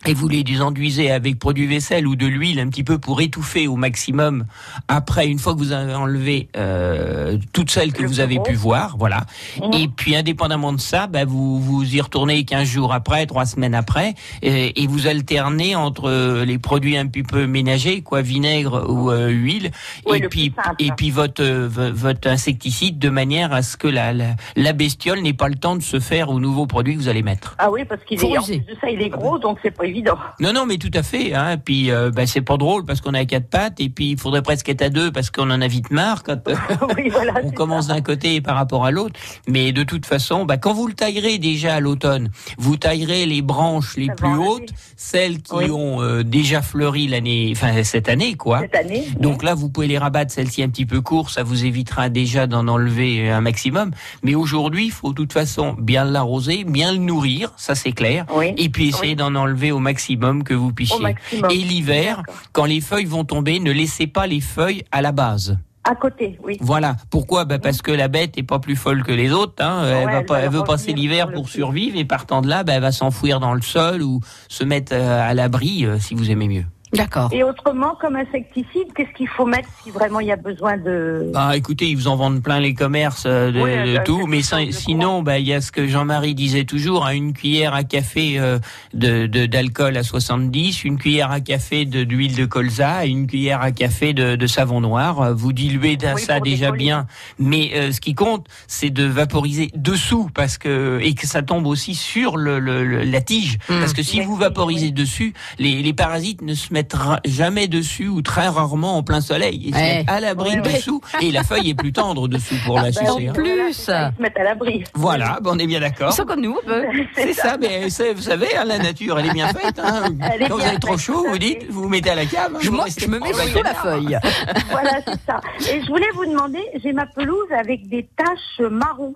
et 0.07 0.15
vous 0.15 0.29
les 0.29 0.45
enduisez 0.61 1.11
avec 1.11 1.39
produit 1.39 1.67
vaisselle 1.67 2.07
ou 2.07 2.17
de 2.17 2.27
l'huile 2.27 2.61
un 2.61 2.69
petit 2.69 2.85
peu 2.85 2.99
pour 2.99 3.21
étouffer 3.21 3.67
au 3.67 3.77
maximum. 3.77 4.45
Après, 4.89 5.27
une 5.27 5.39
fois 5.39 5.55
que 5.55 5.59
vous 5.59 5.73
avez 5.73 5.95
enlevé 5.95 6.49
euh, 6.57 7.39
toutes 7.53 7.71
celles 7.71 7.93
que 7.93 8.03
Le 8.03 8.09
vous 8.09 8.21
avez 8.21 8.39
pu 8.41 8.55
voir, 8.55 8.97
voilà. 8.99 9.25
Mhm. 9.63 9.73
Et 9.75 9.89
puis, 9.89 10.17
indépendamment 10.17 10.73
de 10.73 10.81
ça, 10.81 11.07
bah, 11.07 11.25
vous 11.25 11.61
vous 11.61 11.95
y 11.97 12.01
retournez 12.01 12.45
15 12.45 12.67
jours 12.69 12.93
après, 12.93 13.27
trois 13.27 13.47
semaines 13.47 13.75
après, 13.75 14.15
et, 14.43 14.83
et 14.83 14.87
vous 14.87 15.07
alternez 15.07 15.75
entre 15.77 16.09
euh, 16.11 16.45
les 16.45 16.59
produits 16.59 16.97
un 16.97 17.07
petit 17.07 17.23
peu 17.23 17.47
ménagers, 17.47 18.03
quoi, 18.03 18.23
vinaigre 18.23 18.85
ou 18.89 19.11
euh, 19.11 19.29
huile, 19.29 19.71
Oui, 20.07 20.19
et 20.23 20.29
puis 20.29 20.53
et 20.79 20.91
puis 20.93 21.11
votre 21.11 21.43
vo- 21.45 21.93
votre 21.93 22.29
insecticide 22.29 22.99
de 22.99 23.09
manière 23.09 23.53
à 23.53 23.63
ce 23.63 23.77
que 23.77 23.89
la 23.89 24.13
la, 24.13 24.37
la 24.57 24.73
bestiole 24.73 25.21
n'ait 25.23 25.33
pas 25.33 25.49
le 25.49 25.55
temps 25.57 25.77
de 25.77 25.83
se 25.83 26.01
faire 26.01 26.31
au 26.31 26.41
nouveau 26.41 26.67
produit 26.67 26.95
que 26.95 27.01
vous 27.01 27.09
allez 27.09 27.23
mettre. 27.23 27.55
Ah 27.59 27.71
oui, 27.71 27.85
parce 27.85 28.03
qu'il 28.05 28.23
est 28.23 28.39
en 28.39 28.43
plus 28.43 28.59
de 28.59 28.77
ça, 28.81 28.91
il 28.91 29.01
est 29.03 29.09
gros, 29.09 29.39
donc 29.39 29.59
c'est 29.63 29.71
pas 29.71 29.87
évident. 29.95 30.19
Non, 30.41 30.53
non, 30.53 30.67
mais 30.67 30.77
tout 30.79 30.91
à 30.95 31.03
fait. 31.03 31.35
Hein. 31.35 31.57
Puis, 31.57 31.91
euh, 31.91 32.11
bah, 32.11 32.27
c'est 32.27 32.41
pas 32.41 32.57
drôle 32.57 32.85
parce 32.85 33.01
qu'on 33.01 33.15
a 33.15 33.25
quatre 33.25 33.49
pattes 33.49 33.81
et 33.81 33.89
puis 33.89 34.11
il 34.13 34.19
faudrait 34.19 34.43
presque 34.43 34.69
être 34.69 34.83
à 34.83 34.89
deux 34.89 35.13
parce 35.13 35.31
qu'on 35.31 35.51
en 35.51 35.61
a 35.61 35.67
vite 35.69 35.91
marre 35.91 36.23
quand 36.23 36.49
euh, 36.49 36.55
oui, 36.97 37.09
voilà. 37.11 37.35
on 37.45 37.51
commence 37.51 37.87
d'un 37.87 38.01
côté 38.01 38.41
par 38.41 38.57
rapport 38.57 38.85
à 38.85 38.91
l'autre. 38.91 39.19
Mais 39.49 39.73
de 39.73 39.83
toute 39.85 40.07
façon, 40.07 40.45
bah, 40.45 40.57
quand 40.57 40.73
vous 40.73 40.87
le 40.87 40.95
taillerez 40.95 41.39
déjà 41.39 41.75
à 41.75 41.81
l'automne, 41.81 42.31
vous 42.59 42.77
taillerez 42.77 43.27
les 43.27 43.43
branches 43.43 43.97
les 43.97 44.07
Ça 44.07 44.15
plus 44.15 44.37
hautes, 44.37 44.71
celles 44.97 45.41
qui 45.43 45.55
Oui. 45.55 45.71
ont 45.71 46.03
euh, 46.03 46.23
déjà 46.25 46.63
fleuri 46.63 47.07
l'année, 47.07 47.53
enfin 47.55 47.83
cette 47.85 48.09
année, 48.09 48.35
quoi. 48.35 48.61
Cette 48.61 48.75
année. 48.75 49.05
Donc 49.19 49.43
là, 49.43 49.55
vous 49.55 49.69
pouvez 49.71 49.87
les 49.87 49.99
rabattre 49.99 50.33
celles-ci 50.33 50.63
un 50.63 50.69
petit 50.69 50.87
peu 50.87 51.01
courtes, 51.01 51.31
ça 51.33 51.43
vous 51.43 51.65
évitera 51.65 52.09
déjà 52.09 52.47
d'en 52.47 52.67
enlever 52.69 53.31
un 53.31 53.41
maximum. 53.41 53.91
Mais 54.23 54.35
aujourd'hui, 54.35 54.87
il 54.87 54.91
faut 54.93 55.11
de 55.11 55.15
toute 55.15 55.33
façon 55.33 55.75
bien 55.79 56.05
l'arroser, 56.05 56.65
bien 56.65 56.93
le 56.93 56.99
nourrir, 56.99 57.53
ça 57.57 57.75
c'est 57.75 57.93
clair. 57.93 58.27
Oui. 58.35 58.55
Et 58.57 58.69
puis 58.69 58.89
essayer 58.89 59.15
d'en 59.15 59.35
enlever 59.35 59.71
au 59.73 59.79
maximum 59.85 60.43
que 60.43 60.55
vous 60.55 60.73
puissiez. 60.73 61.15
Et 61.51 61.57
l'hiver, 61.57 62.23
quand 62.53 62.65
les 62.65 62.81
feuilles 62.81 63.05
vont 63.05 63.25
tomber, 63.25 63.61
ne 63.61 63.71
laissez 63.71 64.07
pas 64.07 64.27
les 64.27 64.41
feuilles 64.41 64.83
à 64.91 65.01
la 65.01 65.13
base. 65.13 65.57
À 65.87 65.95
côté, 65.95 66.39
oui. 66.43 66.57
Voilà. 66.61 66.97
Pourquoi? 67.11 67.45
Bah 67.45 67.59
Parce 67.59 67.83
que 67.83 67.93
la 67.93 68.09
bête 68.09 68.39
est 68.39 68.43
pas 68.43 68.59
plus 68.59 68.75
folle 68.75 69.03
que 69.03 69.13
les 69.13 69.33
autres. 69.33 69.63
Hein. 69.63 69.85
elle 69.85 70.07
va 70.07 70.13
elle 70.13 70.27
pas, 70.27 70.35
va 70.35 70.41
elle 70.41 70.51
veut 70.51 70.65
passer 70.65 70.95
l'hiver 70.95 71.31
pour 71.31 71.51
survivre 71.51 71.99
et 71.99 72.07
partant 72.07 72.41
de 72.41 72.49
là, 72.49 72.65
bah, 72.65 72.73
elle 72.75 72.81
va 72.81 72.93
s'enfouir 72.93 73.39
dans 73.39 73.53
le 73.53 73.61
sol 73.61 74.03
ou 74.03 74.21
se 74.49 74.65
mettre 74.65 74.95
euh, 74.95 75.31
à 75.31 75.35
l'abri 75.35 75.85
euh, 75.85 75.99
si 75.99 76.15
vous 76.15 76.31
aimez 76.31 76.49
mieux. 76.49 76.65
D'accord. 76.95 77.29
Et 77.33 77.43
autrement, 77.43 77.95
comme 78.01 78.17
insecticide, 78.17 78.93
qu'est-ce 78.95 79.13
qu'il 79.17 79.29
faut 79.29 79.47
mettre 79.47 79.69
si 79.83 79.91
vraiment 79.91 80.21
il 80.21 80.29
y 80.29 80.33
a 80.33 80.37
besoin 80.37 80.77
de... 80.77 81.31
Bah 81.33 81.57
écoutez, 81.57 81.89
ils 81.89 81.97
vous 81.97 82.09
en 82.09 82.17
vendent 82.17 82.43
plein 82.43 82.61
les 82.61 82.75
commerces 82.75 83.25
euh, 83.27 83.51
de, 83.53 83.61
Oui, 83.61 83.71
de 83.71 83.99
euh, 83.99 84.03
tout, 84.05 84.27
mais 84.27 84.39
de 84.39 84.71
sinon, 84.73 85.23
bah 85.23 85.39
il 85.39 85.47
y 85.47 85.53
a 85.53 85.61
ce 85.61 85.73
que 85.73 85.87
Jean-Marie 85.87 86.35
disait 86.35 86.65
toujours, 86.65 87.07
hein, 87.07 87.13
une 87.15 87.33
cuillère 87.33 87.75
à 87.75 87.85
café 87.85 88.39
euh, 88.39 88.59
de 88.93 89.27
de- 89.27 89.47
d'alcool 89.47 89.97
à 89.97 90.03
70, 90.03 90.85
une 90.85 90.99
cuillère 90.99 91.31
à 91.31 91.41
café 91.41 91.85
d'huile 91.85 92.37
de 92.37 92.45
colza, 92.47 93.05
et 93.07 93.09
une 93.11 93.27
cuillère 93.27 93.61
à 93.61 93.73
café 93.73 94.13
de, 94.13 94.37
de 94.37 94.47
savon 94.47 94.81
noir. 94.81 95.21
Euh, 95.21 95.35
Vous 95.35 95.53
diluez 95.53 95.97
Oui, 96.15 96.21
ça 96.21 96.41
déjà 96.41 96.71
bien, 96.71 97.07
mais 97.39 97.73
euh, 97.75 97.93
ce 97.93 98.01
qui 98.01 98.15
compte, 98.15 98.47
c'est 98.67 98.91
de 98.91 99.05
vaporiser 99.05 99.71
dessous 99.75 100.31
parce 100.35 100.59
que 100.59 100.99
et 101.03 101.15
que 101.15 101.27
ça 101.27 101.43
tombe 101.43 101.67
aussi 101.67 101.95
sur 101.95 102.37
le, 102.37 102.59
le- 102.59 102.85
le- 102.85 103.03
la 103.03 103.21
tige, 103.21 103.59
Mm. 103.69 103.79
parce 103.81 103.93
que 103.93 104.03
si 104.03 104.19
La 104.19 104.25
vous 104.27 104.35
tige, 104.35 104.41
vaporisez 104.45 104.87
oui. 104.87 104.93
dessus, 104.93 105.35
les, 105.59 105.83
les 105.83 105.93
parasites 105.93 106.43
ne 106.43 106.55
se 106.55 106.73
mettent 106.73 106.84
jamais 107.25 107.69
dessus 107.69 108.09
ou 108.09 108.23
très 108.23 108.49
rarement 108.49 108.97
en 108.97 109.03
plein 109.03 109.21
soleil. 109.21 109.61
Ils 109.67 109.75
se 109.75 109.79
Ouais. 109.79 109.97
mettent 109.99 110.11
à 110.11 110.21
l'abri 110.21 110.51
Ouais, 110.51 110.57
ouais. 110.61 110.73
dessous 110.75 111.01
et 111.21 111.31
la 111.33 111.43
feuille 111.45 111.71
est 111.71 111.75
plus 111.75 111.93
tendre 111.93 112.29
dessous 112.29 112.57
pour 112.65 112.77
la 112.77 112.85
Ben, 112.85 112.93
sucer. 112.93 113.29
hein. 113.29 113.33
plus. 113.33 113.69
Ils 113.69 113.75
se 113.75 114.21
mettent 114.23 114.37
à 114.39 114.45
l'abri. 114.45 114.85
Voilà, 114.95 115.39
on 115.45 115.59
est 115.59 115.67
bien 115.67 115.79
Ils 115.79 115.83
d'accord. 115.83 116.13
sont 116.13 116.25
comme 116.25 116.41
nous. 116.41 116.57
C'est 117.15 117.33
ça, 117.33 117.57
mais 117.59 117.85
vous 118.13 118.21
savez, 118.23 118.57
hein, 118.57 118.65
la 118.67 118.79
nature, 118.79 119.19
elle 119.19 119.27
est 119.27 119.33
bien 119.35 119.49
faite. 119.49 119.79
Hein. 119.83 120.05
Est 120.39 120.49
Quand 120.49 120.55
vous 120.55 120.61
bien 120.61 120.69
avez 120.69 120.79
trop 120.79 120.93
faite, 120.97 121.01
chaud, 121.07 121.25
vous 121.29 121.39
dites, 121.39 121.67
vous 121.71 121.83
vous 121.83 121.89
mettez 121.89 122.11
à 122.11 122.15
la 122.15 122.27
cave. 122.27 122.53
hein, 122.55 122.59
Je, 122.61 122.69
vous 122.71 122.77
moi, 122.77 122.87
je 122.97 123.07
me 123.07 123.19
mets 123.21 123.33
sous 123.33 123.63
la 123.63 123.75
feuille. 123.75 124.19
voilà, 124.71 125.01
c'est 125.07 125.21
ça. 125.27 125.41
Et 125.73 125.83
je 125.83 125.87
voulais 125.89 126.11
vous 126.15 126.27
demander, 126.27 126.61
j'ai 126.83 126.93
ma 126.93 127.07
pelouse 127.07 127.49
avec 127.59 127.89
des 127.89 128.09
taches 128.17 128.61
marron. 128.71 129.15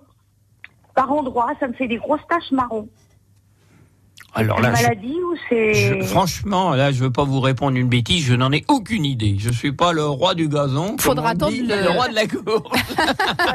par 0.95 1.11
endroits, 1.11 1.51
ça 1.59 1.67
me 1.67 1.73
fait 1.73 1.87
des 1.87 1.97
grosses 1.97 2.19
taches 2.29 2.51
marron. 2.51 2.87
Alors 4.35 4.59
là, 4.61 4.69
une 4.69 4.75
je- 4.77 4.81
maladie 4.83 5.15
ou 5.15 5.35
c'est... 5.49 6.01
franchement, 6.03 6.71
là, 6.75 6.91
je 6.91 6.99
veux 7.03 7.11
pas 7.11 7.23
vous 7.23 7.39
répondre 7.39 7.75
une 7.77 7.89
bêtise, 7.89 8.23
je 8.25 8.33
n'en 8.35 8.51
ai 8.51 8.63
aucune 8.67 9.03
idée. 9.05 9.35
Je 9.39 9.49
suis 9.51 9.71
pas 9.71 9.91
le 9.91 10.05
roi 10.05 10.35
du 10.35 10.47
gazon. 10.47 10.95
Faudra 10.99 11.33
dit, 11.33 11.43
attendre 11.43 11.57
le- 11.75 11.83
le 11.83 11.89
roi 11.89 12.07
de 12.09 12.15
la 12.15 12.27
cour. 12.27 12.71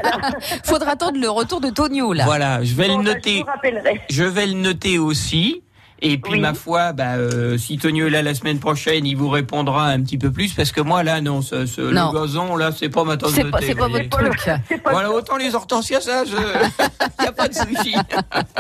Faudra 0.65 0.91
attendre 0.93 1.19
le 1.21 1.31
retour 1.31 1.61
de 1.61 1.71
Tonio 1.71 2.13
là. 2.13 2.25
Voilà, 2.25 2.63
je 2.65 2.75
vais 2.75 2.89
Bon, 2.89 2.99
le 2.99 3.05
bah, 3.05 3.11
je 3.11 3.15
noter. 3.17 3.39
vous 3.41 3.45
rappellerai. 3.47 4.01
Je 4.11 4.25
vais 4.25 4.47
le 4.47 4.55
noter 4.55 4.99
aussi. 4.99 5.63
Et 6.03 6.19
puis 6.19 6.35
Oui. 6.35 6.41
ma 6.41 6.53
foi, 6.55 6.93
bah, 6.93 7.15
euh, 7.15 7.57
si 7.57 7.79
Tonio 7.79 8.09
est 8.09 8.11
là 8.11 8.21
la 8.23 8.35
semaine 8.35 8.59
prochaine, 8.59 9.07
il 9.07 9.17
vous 9.17 9.29
répondra 9.31 9.87
un 9.87 10.03
petit 10.03 10.19
peu 10.19 10.31
plus 10.31 10.53
parce 10.53 10.71
que 10.73 10.81
moi 10.83 11.03
là 11.03 11.21
non, 11.21 11.41
ce, 11.41 11.65
ce- 11.67 11.81
Non. 11.81 12.13
le 12.13 12.21
gazon 12.21 12.57
là, 12.57 12.71
c'est 12.77 12.89
pas 12.91 13.05
ma 13.05 13.17
tasse 13.17 13.31
C'est 13.33 13.45
de 13.45 13.51
pas, 13.51 13.61
thé. 13.61 13.67
c'est 13.69 13.75
pas 13.75 13.89
votre 13.89 14.09
truc. 14.11 14.51
Pas 14.85 14.91
Voilà, 14.91 15.11
autant 15.11 15.37
les 15.37 15.55
hortensias, 15.55 16.01
ça, 16.03 16.25
je... 16.25 16.33
y 17.25 17.27
a 17.27 17.33
pas 17.33 17.49
de 17.49 17.55
souci. 17.55 17.95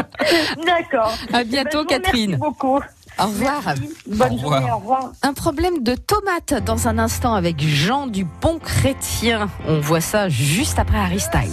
D'accord. 0.66 1.12
À 1.33 1.44
bientôt, 1.44 1.85
Ben, 1.85 1.88
je 1.90 1.97
vous 1.97 2.03
Catherine. 2.03 2.31
Merci 2.31 2.40
beaucoup. 2.40 2.81
Au 3.18 3.27
revoir. 3.27 3.62
Bonne 4.07 4.33
Au 4.33 4.35
revoir. 4.37 4.61
journée, 4.61 4.73
au 4.73 4.79
revoir. 4.79 5.12
Un 5.23 5.33
problème 5.35 5.83
de 5.83 5.94
tomates 5.94 6.64
dans 6.64 6.88
un 6.88 6.99
instant 6.99 7.35
avec 7.35 7.61
Jean 7.61 8.07
du 8.09 8.25
Bon 8.40 8.59
Chrétien. 8.59 9.49
On 9.68 9.81
voit 9.81 10.01
ça 10.01 10.29
juste 10.29 10.79
après 10.79 10.99
Harry 10.99 11.20
Styles. 11.20 11.53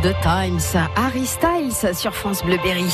Of 0.00 0.12
the 0.12 0.14
Times, 0.22 0.76
Harry 0.96 1.26
Styles 1.26 1.94
sur 1.94 2.14
France 2.14 2.42
Bleu 2.42 2.58
Berry. 2.62 2.90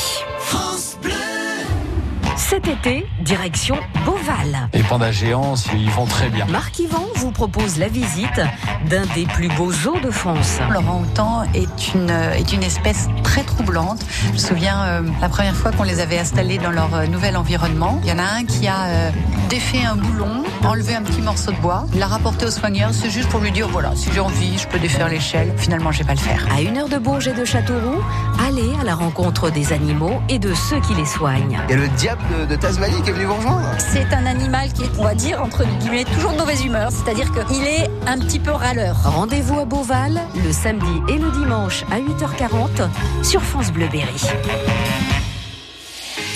Cet 2.35 2.67
été, 2.67 3.05
direction 3.21 3.77
Beauval. 4.05 4.69
Les 4.73 4.83
pandas 4.83 5.11
géants, 5.11 5.55
ils 5.73 5.89
vont 5.89 6.05
très 6.05 6.29
bien. 6.29 6.45
Marc 6.45 6.79
Yvan 6.79 7.06
vous 7.17 7.31
propose 7.31 7.77
la 7.77 7.87
visite 7.87 8.41
d'un 8.89 9.05
des 9.15 9.25
plus 9.25 9.49
beaux 9.49 9.71
zoos 9.71 9.99
de 9.99 10.11
France. 10.11 10.59
L'orang-outan 10.71 11.43
est 11.53 11.93
une, 11.93 12.09
est 12.09 12.53
une 12.53 12.63
espèce 12.63 13.07
très 13.23 13.43
troublante. 13.43 14.05
Je 14.27 14.31
me 14.33 14.37
souviens 14.37 14.83
euh, 14.83 15.01
la 15.21 15.29
première 15.29 15.55
fois 15.55 15.71
qu'on 15.71 15.83
les 15.83 15.99
avait 15.99 16.19
installés 16.19 16.57
dans 16.57 16.71
leur 16.71 16.93
euh, 16.93 17.07
nouvel 17.07 17.35
environnement. 17.37 17.99
Il 18.03 18.09
y 18.09 18.11
en 18.11 18.19
a 18.19 18.23
un 18.23 18.45
qui 18.45 18.67
a 18.67 18.85
euh, 18.85 19.11
défait 19.49 19.83
un 19.83 19.95
boulon, 19.95 20.43
enlevé 20.63 20.95
un 20.95 21.01
petit 21.01 21.21
morceau 21.21 21.51
de 21.51 21.57
bois, 21.57 21.85
l'a 21.95 22.07
rapporté 22.07 22.45
au 22.45 22.51
soigneur. 22.51 22.91
C'est 22.93 23.09
juste 23.09 23.29
pour 23.29 23.39
lui 23.39 23.51
dire 23.51 23.67
voilà, 23.67 23.95
si 23.95 24.09
j'ai 24.13 24.19
envie, 24.19 24.57
je 24.57 24.67
peux 24.67 24.79
défaire 24.79 25.09
l'échelle. 25.09 25.53
Finalement, 25.57 25.91
je 25.91 25.99
vais 25.99 26.05
pas 26.05 26.13
le 26.13 26.19
faire. 26.19 26.45
À 26.55 26.61
une 26.61 26.77
heure 26.77 26.89
de 26.89 26.97
Bourges 26.97 27.27
et 27.27 27.33
de 27.33 27.45
Châteauroux, 27.45 28.01
allez 28.47 28.71
à 28.79 28.83
la 28.83 28.95
rencontre 28.95 29.49
des 29.49 29.73
animaux 29.73 30.21
et 30.29 30.39
de 30.39 30.53
ceux 30.53 30.79
qui 30.81 30.93
les 30.93 31.05
soignent. 31.05 31.59
Il 31.67 31.71
y 31.71 31.73
a 31.73 31.81
le 31.81 31.87
diable 31.89 32.21
de, 32.39 32.45
de 32.45 32.55
Tasmanie 32.55 33.01
qui 33.01 33.09
est 33.09 33.13
venu 33.13 33.25
vous 33.25 33.35
rejoindre. 33.35 33.67
C'est 33.79 34.13
un 34.13 34.25
animal 34.25 34.71
qui 34.73 34.83
est, 34.83 34.91
on 34.97 35.03
va 35.03 35.15
dire, 35.15 35.41
entre 35.41 35.63
guillemets, 35.79 36.05
toujours 36.05 36.33
de 36.33 36.37
mauvaise 36.37 36.63
humeur. 36.63 36.89
C'est-à-dire 37.07 37.31
qu'il 37.45 37.63
est 37.63 37.89
un 38.05 38.19
petit 38.19 38.37
peu 38.37 38.51
râleur. 38.51 38.97
Rendez-vous 39.01 39.61
à 39.61 39.63
Beauval 39.63 40.19
le 40.35 40.51
samedi 40.51 40.91
et 41.07 41.17
le 41.17 41.31
dimanche 41.31 41.83
à 41.89 42.01
8h40 42.01 43.23
sur 43.23 43.41
France 43.41 43.71
Bleu 43.71 43.87
Berry. 43.89 44.25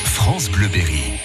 France 0.06 0.50
Bleu 0.50 0.68
Berry. 0.70 1.20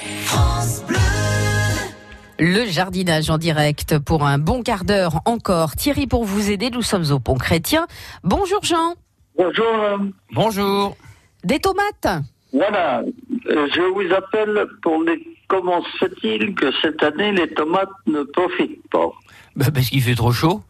Le 2.41 2.67
jardinage 2.67 3.31
en 3.31 3.39
direct 3.39 4.01
pour 4.01 4.27
un 4.27 4.39
bon 4.39 4.65
quart 4.65 4.83
d'heure 4.85 5.21
encore. 5.27 5.77
Thierry 5.77 6.09
pour 6.09 6.25
vous 6.25 6.51
aider, 6.51 6.71
nous 6.71 6.83
sommes 6.83 7.13
au 7.13 7.21
Pont 7.21 7.37
Chrétien. 7.37 7.87
Bonjour 8.25 8.65
Jean. 8.65 8.95
Bonjour. 9.39 10.01
Bonjour. 10.33 10.97
Des 11.45 11.61
tomates 11.61 12.09
Voilà, 12.53 13.05
Euh, 13.49 13.69
je 13.73 13.81
vous 13.95 14.13
appelle 14.13 14.67
pour 14.83 15.05
les. 15.05 15.25
Comment 15.49 15.81
se 15.85 15.99
fait-il 15.99 16.57
que 16.57 16.73
cette 16.83 17.01
année 17.05 17.31
les 17.31 17.47
tomates 17.55 17.89
ne 18.09 18.25
profitent 18.25 18.83
pas? 18.91 19.13
Bah, 19.57 19.67
parce 19.73 19.89
qu'il 19.89 20.03
fait 20.03 20.15
trop 20.15 20.33
chaud. 20.33 20.63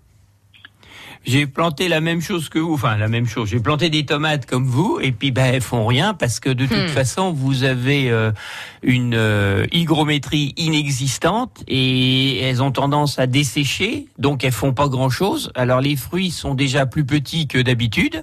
J'ai 1.25 1.49
planté 1.49 1.89
la 1.89 2.01
même 2.01 2.21
chose 2.21 2.49
que 2.49 2.61
vous, 2.61 2.75
enfin 2.75 2.97
la 2.97 3.09
même 3.09 3.27
chose. 3.27 3.49
J'ai 3.49 3.59
planté 3.59 3.91
des 3.91 4.07
tomates 4.07 4.47
comme 4.47 4.65
vous, 4.65 5.01
et 5.03 5.11
puis 5.11 5.33
ben 5.33 5.47
elles 5.55 5.61
font 5.61 5.85
rien 5.85 6.15
parce 6.15 6.39
que 6.39 6.51
de 6.51 6.67
toute 6.67 6.85
Hmm. 6.85 6.89
façon 6.89 7.33
vous 7.33 7.65
avez 7.65 8.11
euh, 8.11 8.31
une 8.87 9.15
euh, 9.15 9.67
hygrométrie 9.73 10.55
inexistante 10.57 11.65
et 11.67 12.39
elles 12.39 12.63
ont 12.63 12.71
tendance 12.71 13.19
à 13.19 13.27
dessécher, 13.27 14.07
donc 14.17 14.45
elles 14.45 14.53
font 14.53 14.73
pas 14.73 14.89
grand 14.89 15.11
chose. 15.11 15.51
Alors 15.57 15.81
les 15.81 15.97
fruits 15.97 16.31
sont 16.31 16.55
déjà 16.55 16.87
plus 16.87 17.05
petits 17.05 17.49
que 17.49 17.59
d'habitude, 17.59 18.23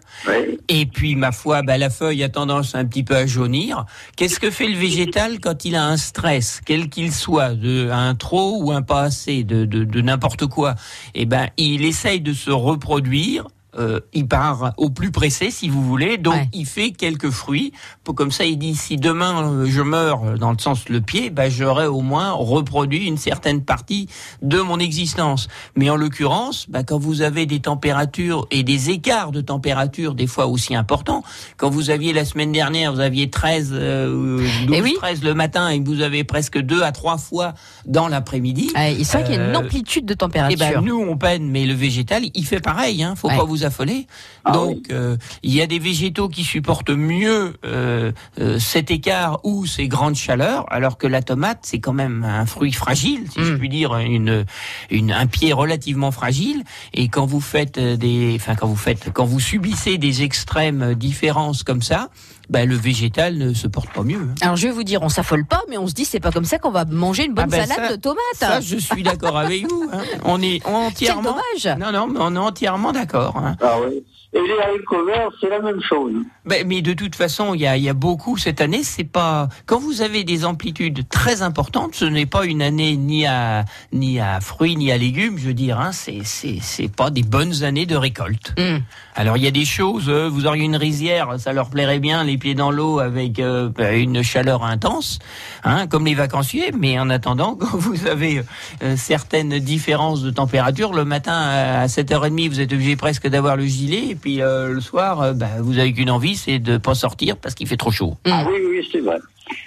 et 0.69 0.85
puis 0.85 1.15
ma 1.15 1.33
foi, 1.33 1.63
ben, 1.63 1.77
la 1.77 1.89
feuille 1.89 2.23
a 2.23 2.29
tendance 2.29 2.75
un 2.75 2.85
petit 2.85 3.03
peu 3.03 3.15
à 3.17 3.27
jaunir. 3.27 3.85
Qu'est-ce 4.15 4.39
que 4.39 4.49
fait 4.49 4.69
le 4.69 4.77
végétal 4.77 5.41
quand 5.41 5.65
il 5.65 5.75
a 5.75 5.85
un 5.85 5.97
stress, 5.97 6.61
quel 6.65 6.89
qu'il 6.89 7.11
soit, 7.11 7.55
de 7.55 7.89
un 7.91 8.15
trop 8.15 8.63
ou 8.63 8.71
un 8.71 8.81
pas 8.81 9.01
assez, 9.01 9.43
de, 9.43 9.65
de, 9.65 9.83
de 9.83 10.01
n'importe 10.01 10.47
quoi? 10.47 10.75
Eh 11.13 11.25
ben 11.25 11.49
il 11.57 11.83
essaye 11.83 12.21
de 12.21 12.31
se 12.31 12.51
reproduire. 12.51 13.47
Euh, 13.77 13.99
il 14.13 14.27
part 14.27 14.73
au 14.77 14.89
plus 14.89 15.11
pressé, 15.11 15.51
si 15.51 15.69
vous 15.69 15.83
voulez. 15.83 16.17
Donc, 16.17 16.35
il 16.53 16.65
fait 16.65 16.91
quelques 16.91 17.29
fruits. 17.29 17.73
Comme 18.15 18.31
ça, 18.31 18.45
il 18.45 18.57
dit 18.57 18.75
si 18.75 18.97
demain 18.97 19.51
euh, 19.51 19.65
je 19.65 19.81
meurs 19.81 20.23
euh, 20.23 20.37
dans 20.37 20.51
le 20.51 20.57
sens 20.59 20.87
le 20.89 21.01
pied, 21.01 21.29
ben, 21.29 21.49
j'aurai 21.49 21.87
au 21.87 22.01
moins 22.01 22.31
reproduit 22.31 23.07
une 23.07 23.17
certaine 23.17 23.63
partie 23.63 24.07
de 24.41 24.59
mon 24.59 24.79
existence. 24.79 25.47
Mais 25.75 25.89
en 25.89 25.95
l'occurrence, 25.95 26.67
ben, 26.69 26.83
quand 26.83 26.99
vous 26.99 27.21
avez 27.21 27.45
des 27.45 27.59
températures 27.59 28.47
et 28.51 28.63
des 28.63 28.89
écarts 28.91 29.31
de 29.31 29.41
température 29.41 30.13
des 30.13 30.27
fois 30.27 30.47
aussi 30.47 30.75
importants, 30.75 31.23
quand 31.57 31.69
vous 31.69 31.89
aviez 31.89 32.13
la 32.13 32.25
semaine 32.25 32.51
dernière, 32.51 32.93
vous 32.93 32.99
aviez 32.99 33.29
13, 33.29 33.69
euh, 33.73 34.45
12, 34.67 34.93
13 34.95 35.23
le 35.23 35.33
matin 35.33 35.69
et 35.69 35.79
vous 35.79 36.01
avez 36.01 36.23
presque 36.23 36.59
deux 36.59 36.83
à 36.83 36.91
trois 36.91 37.17
fois 37.17 37.53
dans 37.85 38.07
l'après-midi. 38.07 38.71
il 38.97 39.05
semble 39.05 39.25
qu'il 39.25 39.35
y 39.35 39.37
a 39.37 39.45
une 39.45 39.55
euh, 39.55 39.59
amplitude 39.59 40.05
de 40.05 40.13
eh 40.13 40.17
température. 40.17 40.57
ben, 40.59 40.81
nous, 40.81 40.99
on 40.99 41.17
peine, 41.17 41.49
mais 41.49 41.65
le 41.65 41.73
végétal, 41.73 42.23
il 42.33 42.45
fait 42.45 42.59
pareil. 42.61 43.03
Hein, 43.03 43.15
faut 43.15 43.27
Ouais. 43.29 43.37
pas 43.37 43.43
vous 43.43 43.62
affoler. 43.63 44.07
Donc, 44.51 44.89
euh, 44.91 45.15
il 45.41 45.53
y 45.53 45.61
a 45.61 45.67
des 45.67 45.79
végétaux 45.79 46.27
qui 46.29 46.43
supportent 46.43 46.89
mieux 46.89 47.55
euh, 47.65 48.11
euh, 48.39 48.59
cet 48.59 48.91
écart 48.91 49.39
ou 49.43 49.65
ces 49.65 49.87
grandes 49.87 50.15
chaleurs, 50.15 50.65
alors 50.71 50.97
que 50.97 51.07
la 51.07 51.21
tomate, 51.21 51.59
c'est 51.63 51.79
quand 51.79 51.93
même 51.93 52.23
un 52.23 52.45
fruit 52.45 52.73
fragile, 52.73 53.25
si 53.31 53.43
je 53.43 53.53
puis 53.53 53.69
dire, 53.69 53.95
une, 53.97 54.45
une, 54.89 55.11
un 55.11 55.27
pied 55.27 55.53
relativement 55.53 56.11
fragile. 56.11 56.63
Et 56.93 57.07
quand 57.07 57.25
vous 57.25 57.41
faites 57.41 57.79
des, 57.79 58.33
enfin, 58.35 58.55
quand 58.55 58.67
vous 58.67 58.75
faites, 58.75 59.11
quand 59.13 59.25
vous 59.25 59.39
subissez 59.39 59.97
des 59.97 60.23
extrêmes 60.23 60.93
différences 60.95 61.63
comme 61.63 61.81
ça, 61.81 62.09
ben, 62.49 62.67
le 62.67 62.75
végétal 62.75 63.37
ne 63.37 63.53
se 63.53 63.67
porte 63.67 63.89
pas 63.93 64.03
mieux. 64.03 64.17
hein. 64.19 64.35
Alors 64.41 64.57
je 64.57 64.67
vais 64.67 64.73
vous 64.73 64.83
dire, 64.83 65.01
on 65.01 65.07
s'affole 65.09 65.45
pas, 65.45 65.61
mais 65.69 65.77
on 65.77 65.87
se 65.87 65.93
dit 65.93 66.03
c'est 66.03 66.19
pas 66.19 66.31
comme 66.31 66.43
ça 66.43 66.57
qu'on 66.59 66.71
va 66.71 66.83
manger 66.83 67.23
une 67.25 67.33
bonne 67.33 67.45
Ah 67.47 67.57
ben 67.57 67.65
salade 67.65 67.87
ça- 67.87 67.95
de 67.95 68.01
tomates. 68.01 68.19
Ça, 68.35 68.59
je 68.59 68.75
suis 68.75 69.01
d'accord 69.01 69.37
avec 69.37 69.65
vous. 69.69 69.89
hein. 69.93 70.01
On 70.25 70.41
est 70.41 70.63
entièrement. 70.65 71.21
dommage. 71.21 71.79
Non, 71.79 71.93
non, 71.93 72.07
mais 72.07 72.19
on 72.21 72.35
est 72.35 72.39
entièrement 72.39 72.91
d'accord. 72.91 73.37
hein. 73.37 73.52
Ah 73.61 73.79
oui. 73.81 74.03
Et 74.33 74.41
les 74.41 74.59
haricots 74.59 75.05
verts, 75.05 75.29
c'est 75.39 75.49
la 75.49 75.59
même 75.59 75.81
chose. 75.81 76.13
Ben, 76.45 76.67
mais 76.67 76.81
de 76.81 76.93
toute 76.93 77.15
façon, 77.15 77.53
il 77.53 77.61
y 77.61 77.67
a, 77.67 77.77
y 77.77 77.87
a 77.87 77.93
beaucoup 77.93 78.37
cette 78.37 78.59
année. 78.59 78.83
C'est 78.83 79.03
pas 79.03 79.47
quand 79.65 79.79
vous 79.79 80.01
avez 80.01 80.23
des 80.23 80.43
amplitudes 80.43 81.07
très 81.09 81.41
importantes, 81.41 81.95
ce 81.95 82.05
n'est 82.05 82.25
pas 82.25 82.45
une 82.45 82.61
année 82.61 82.97
ni 82.97 83.25
à 83.25 83.65
ni 83.93 84.19
à 84.19 84.41
fruits 84.41 84.75
ni 84.75 84.91
à 84.91 84.97
légumes. 84.97 85.37
Je 85.37 85.47
veux 85.47 85.53
dire, 85.53 85.79
hein, 85.79 85.91
c'est 85.93 86.21
c'est 86.23 86.57
c'est 86.61 86.89
pas 86.89 87.09
des 87.09 87.23
bonnes 87.23 87.63
années 87.63 87.85
de 87.85 87.95
récolte. 87.95 88.53
Hmm. 88.57 88.79
Alors 89.15 89.37
il 89.37 89.43
y 89.43 89.47
a 89.47 89.51
des 89.51 89.65
choses. 89.65 90.09
euh, 90.09 90.27
vous 90.27 90.45
auriez 90.45 90.65
une 90.65 90.75
rizière, 90.75 91.39
ça 91.39 91.53
leur 91.53 91.69
plairait 91.69 91.99
bien, 91.99 92.23
les 92.23 92.37
pieds 92.37 92.55
dans 92.55 92.71
l'eau 92.71 92.99
avec 92.99 93.39
euh, 93.39 93.69
ben, 93.69 93.95
une 93.95 94.23
chaleur 94.23 94.63
intense, 94.63 95.19
hein, 95.63 95.87
comme 95.87 96.05
les 96.05 96.15
vacanciers. 96.15 96.71
Mais 96.77 96.99
en 96.99 97.09
attendant, 97.09 97.55
quand 97.59 97.77
vous 97.77 98.07
avez 98.07 98.43
euh, 98.81 98.95
certaines 98.97 99.59
différences 99.59 100.21
de 100.23 100.31
température, 100.31 100.93
le 100.93 101.05
matin 101.05 101.33
à 101.33 101.85
7h30, 101.87 102.49
vous 102.49 102.59
êtes 102.59 102.73
obligé 102.73 102.95
presque 102.95 103.27
d'avoir 103.27 103.55
le 103.55 103.65
gilet, 103.65 104.09
et 104.09 104.15
puis 104.15 104.41
euh, 104.41 104.73
le 104.73 104.81
soir, 104.81 105.33
ben, 105.33 105.49
vous 105.61 105.79
avez 105.79 105.93
qu'une 105.93 106.09
envie, 106.09 106.32
c'est 106.35 106.59
de 106.59 106.77
pas 106.77 106.95
sortir 106.95 107.37
parce 107.37 107.55
qu'il 107.55 107.67
fait 107.67 107.77
trop 107.77 107.91
chaud. 107.91 108.15
Ah 108.25 108.45
oui, 108.49 108.59
oui, 108.69 108.87
c'est 108.91 108.99
vrai. 108.99 109.17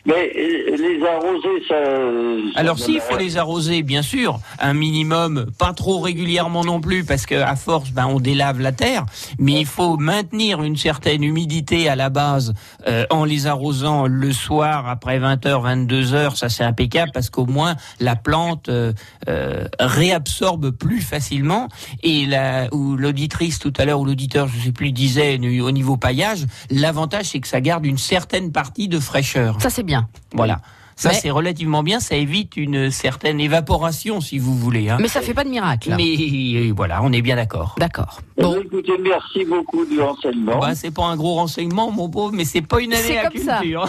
Mais 0.05 0.32
euh, 0.37 0.76
les 0.76 1.05
arroser, 1.07 1.62
ça. 1.68 2.61
Alors 2.61 2.78
s'il 2.78 3.01
faut 3.01 3.16
les 3.16 3.37
arroser, 3.37 3.82
bien 3.82 4.03
sûr, 4.03 4.39
un 4.59 4.74
minimum, 4.74 5.47
pas 5.59 5.72
trop 5.72 6.01
régulièrement 6.01 6.64
non 6.64 6.80
plus, 6.80 7.05
parce 7.05 7.26
que 7.26 7.34
à 7.34 7.57
force, 7.57 7.91
ben 7.91 8.07
on 8.07 8.20
délave 8.20 8.61
la 8.61 8.72
terre. 8.72 9.05
Mais 9.39 9.61
il 9.61 9.66
faut 9.66 9.97
maintenir 9.97 10.62
une 10.62 10.76
certaine 10.76 11.22
humidité 11.22 11.89
à 11.89 11.97
la 11.97 12.11
base 12.11 12.55
euh, 12.87 13.05
en 13.11 13.24
les 13.24 13.47
arrosant 13.47 14.07
le 14.07 14.32
soir 14.32 14.89
après 14.89 15.18
20h, 15.18 15.87
22h, 15.87 16.37
ça 16.37 16.49
c'est 16.49 16.64
impeccable 16.64 17.11
parce 17.12 17.30
qu'au 17.30 17.47
moins 17.47 17.76
la 18.01 18.16
plante 18.16 18.68
euh, 18.68 18.93
euh, 19.28 19.64
réabsorbe 19.78 20.70
plus 20.70 21.01
facilement. 21.01 21.68
Et 22.03 22.26
la, 22.26 22.68
ou 22.72 22.97
l'auditrice 22.97 23.59
tout 23.59 23.72
à 23.76 23.84
l'heure 23.84 24.01
ou 24.01 24.05
l'auditeur, 24.05 24.49
je 24.49 24.66
sais 24.66 24.72
plus, 24.72 24.93
disait 24.93 25.39
au 25.61 25.70
niveau 25.70 25.97
paillage, 25.97 26.47
l'avantage 26.70 27.26
c'est 27.26 27.41
que 27.41 27.49
ça 27.49 27.61
garde 27.61 27.87
une 27.87 27.99
certaine 27.99 28.53
partie 28.53 28.89
de 28.89 28.99
fraîcheur. 28.99 29.61
Ça 29.61 29.70
c'est 29.77 29.83
bien. 29.83 30.09
Voilà. 30.35 30.61
Ça, 30.99 31.11
Mais- 31.11 31.14
c'est 31.16 31.31
relativement 31.31 31.83
bien. 31.83 32.01
Ça 32.01 32.16
évite 32.16 32.57
une 32.57 32.91
certaine 32.91 33.39
évaporation, 33.39 34.22
si 34.22 34.39
vous 34.39 34.55
voulez. 34.57 34.89
hein. 34.89 34.97
Mais 34.99 35.09
ça 35.09 35.20
fait 35.20 35.35
pas 35.35 35.45
de 35.45 35.51
miracle. 35.51 35.93
Mais 35.95 36.14
euh, 36.14 36.72
voilà, 36.74 37.03
on 37.03 37.12
est 37.12 37.20
bien 37.20 37.37
d'accord. 37.37 37.74
D'accord. 37.79 38.22
Eh 38.39 38.41
bien, 38.41 38.61
Écoutez, 38.64 38.95
merci 39.03 39.45
beaucoup 39.45 39.85
du 39.85 40.01
renseignement. 40.01 40.59
Bah, 40.59 40.74
c'est 40.74 40.91
pas 40.95 41.05
un 41.05 41.16
gros 41.16 41.35
renseignement, 41.35 41.91
mon 41.91 42.09
pauvre, 42.09 42.33
mais 42.33 42.47
c'est 42.47 42.62
pas 42.62 42.81
une 42.81 42.95
année 42.95 43.18
à 43.18 43.29
comme 43.29 43.43
ça. 43.43 43.59
culture. 43.61 43.87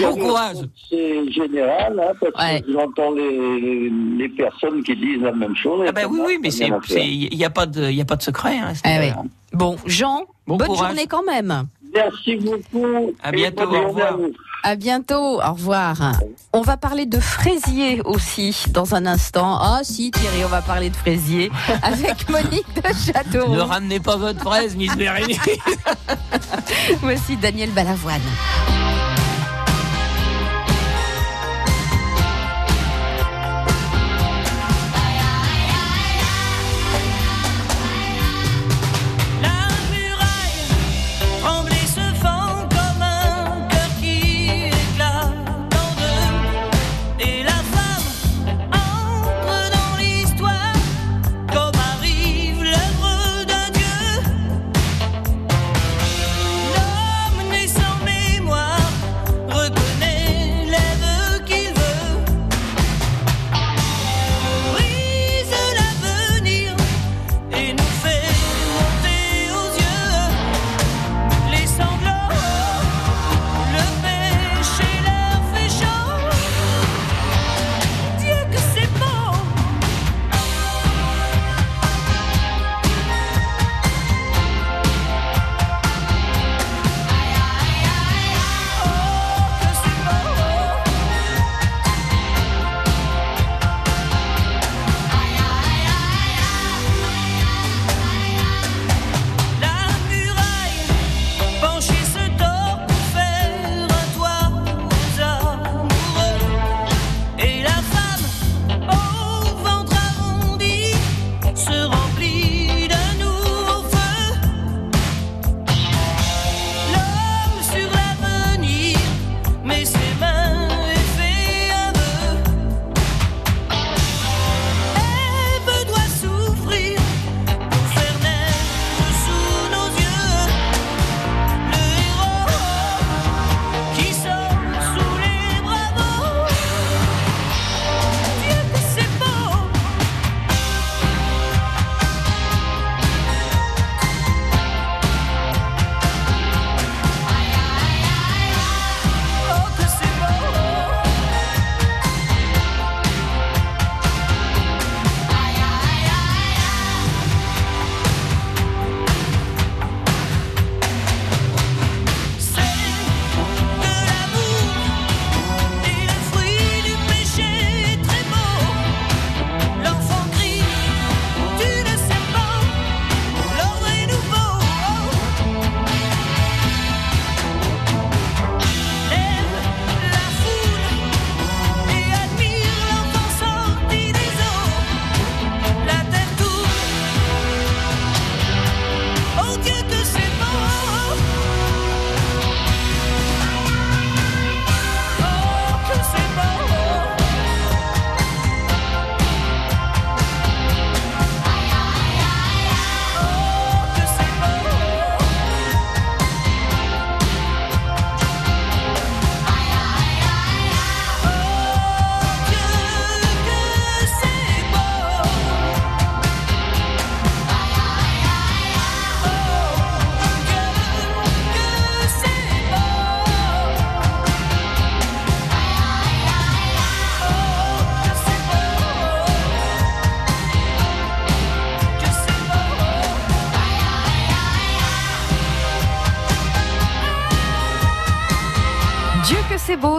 bon 0.00 0.14
courage. 0.16 0.58
C'est 0.88 1.32
général, 1.32 2.00
hein, 2.00 2.12
parce 2.20 2.60
que 2.62 2.72
j'entends 2.72 3.10
les, 3.10 3.90
les 4.16 4.28
personnes 4.28 4.80
qui 4.84 4.94
disent 4.94 5.22
la 5.22 5.32
même 5.32 5.56
chose. 5.56 5.84
Ah 5.88 5.92
ben 5.92 6.06
oui, 6.08 6.20
oui, 6.24 6.38
mais 6.40 6.50
il 6.50 7.34
y 7.36 7.44
a 7.44 7.50
pas 7.50 7.66
de, 7.66 7.90
il 7.90 7.96
y 7.96 8.00
a 8.00 8.04
pas 8.04 8.14
de 8.16 8.22
secret. 8.22 8.58
Hein, 8.58 8.74
Ah 8.84 8.98
ouais. 9.00 9.12
Bon, 9.52 9.76
Jean, 9.86 10.22
Bon 10.46 10.56
bonne 10.56 10.68
courage. 10.68 10.86
journée 10.90 11.06
quand 11.08 11.24
même. 11.24 11.64
Merci 11.94 12.36
beaucoup. 12.36 13.12
À 13.22 13.30
bientôt, 13.30 13.70
au 13.70 13.74
à 13.74 13.80
revoir. 13.86 14.16
vous. 14.18 14.32
À 14.66 14.76
bientôt, 14.76 15.42
au 15.42 15.52
revoir. 15.52 16.14
On 16.54 16.62
va 16.62 16.78
parler 16.78 17.04
de 17.04 17.20
fraisier 17.20 18.00
aussi 18.06 18.64
dans 18.70 18.94
un 18.94 19.04
instant. 19.04 19.58
Ah 19.60 19.80
si 19.82 20.10
Thierry, 20.10 20.42
on 20.42 20.48
va 20.48 20.62
parler 20.62 20.88
de 20.88 20.96
fraisier 20.96 21.52
avec 21.82 22.30
Monique 22.30 22.66
de 22.74 23.12
Châteauroux. 23.12 23.56
Ne 23.56 23.60
ramenez 23.60 24.00
pas 24.00 24.16
votre 24.16 24.40
fraise, 24.40 24.74
Miss 24.74 24.96
Bérénice. 24.96 25.38
Voici 27.02 27.36
Daniel 27.36 27.72
Balavoine. 27.72 28.22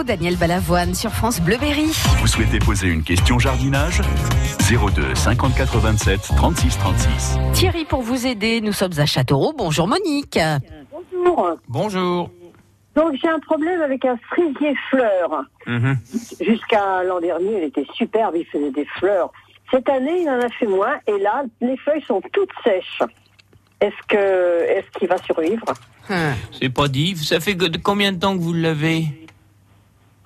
Daniel 0.05 0.37
Balavoine 0.37 0.93
sur 0.93 1.11
France 1.11 1.41
Bleu 1.41 1.57
Berry. 1.57 1.87
Vous 2.19 2.27
souhaitez 2.27 2.59
poser 2.59 2.87
une 2.87 3.03
question 3.03 3.39
jardinage? 3.39 4.01
02 4.69 5.15
54 5.15 5.79
27 5.79 6.21
36 6.35 6.77
36. 6.77 7.37
Thierry, 7.53 7.85
pour 7.85 8.01
vous 8.01 8.27
aider, 8.27 8.61
nous 8.61 8.71
sommes 8.71 8.97
à 8.99 9.05
Châteauroux. 9.05 9.53
Bonjour 9.57 9.87
Monique. 9.87 10.39
Bonjour. 10.91 11.57
Bonjour. 11.67 12.29
Donc 12.95 13.15
j'ai 13.21 13.27
un 13.27 13.39
problème 13.39 13.81
avec 13.81 14.05
un 14.05 14.17
frisier 14.29 14.75
fleur. 14.89 15.43
Mhm. 15.65 15.97
Jusqu'à 16.39 17.03
l'an 17.03 17.19
dernier, 17.19 17.57
il 17.57 17.63
était 17.63 17.85
superbe, 17.95 18.35
il 18.37 18.45
faisait 18.45 18.71
des 18.71 18.85
fleurs. 18.99 19.31
Cette 19.71 19.89
année, 19.89 20.21
il 20.21 20.29
en 20.29 20.39
a 20.39 20.49
fait 20.49 20.67
moins, 20.67 20.97
et 21.07 21.19
là, 21.19 21.43
les 21.59 21.75
feuilles 21.77 22.03
sont 22.07 22.21
toutes 22.31 22.51
sèches. 22.63 23.01
Est-ce 23.81 24.07
que, 24.07 24.63
est-ce 24.69 24.99
qu'il 24.99 25.07
va 25.07 25.17
survivre? 25.17 25.65
C'est 26.51 26.69
pas 26.69 26.87
dit. 26.87 27.17
Ça 27.17 27.39
fait 27.39 27.57
combien 27.83 28.11
de 28.13 28.19
temps 28.19 28.37
que 28.37 28.41
vous 28.41 28.53
l'avez? 28.53 29.24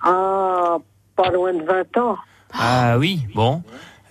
Ah, 0.02 0.78
pas 1.16 1.32
loin 1.32 1.54
de 1.54 1.64
20 1.64 1.98
ans. 1.98 2.18
Ah 2.54 2.98
oui, 2.98 3.22
bon. 3.36 3.62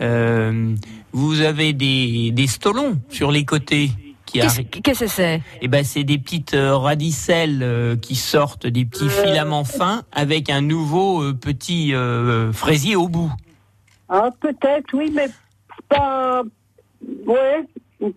Euh, 0.00 0.74
vous 1.12 1.40
avez 1.40 1.72
des, 1.72 2.30
des 2.30 2.46
stolons 2.46 2.98
sur 3.08 3.30
les 3.32 3.44
côtés 3.44 3.90
qui 4.26 4.40
Qu'est-ce 4.40 5.00
que 5.00 5.06
c'est 5.06 5.42
Eh 5.62 5.68
ben, 5.68 5.84
c'est 5.84 6.04
des 6.04 6.18
petites 6.18 6.54
euh, 6.54 6.76
radicelles 6.76 7.62
euh, 7.62 7.96
qui 7.96 8.14
sortent, 8.14 8.66
des 8.66 8.84
petits 8.84 9.08
filaments 9.08 9.64
fins 9.64 10.02
avec 10.12 10.50
un 10.50 10.60
nouveau 10.60 11.22
euh, 11.22 11.32
petit 11.32 11.94
euh, 11.94 12.52
fraisier 12.52 12.94
au 12.94 13.08
bout. 13.08 13.32
Ah, 14.08 14.30
peut-être, 14.40 14.92
oui, 14.92 15.10
mais 15.14 15.28
pas. 15.88 16.42
Ouais, 17.26 17.64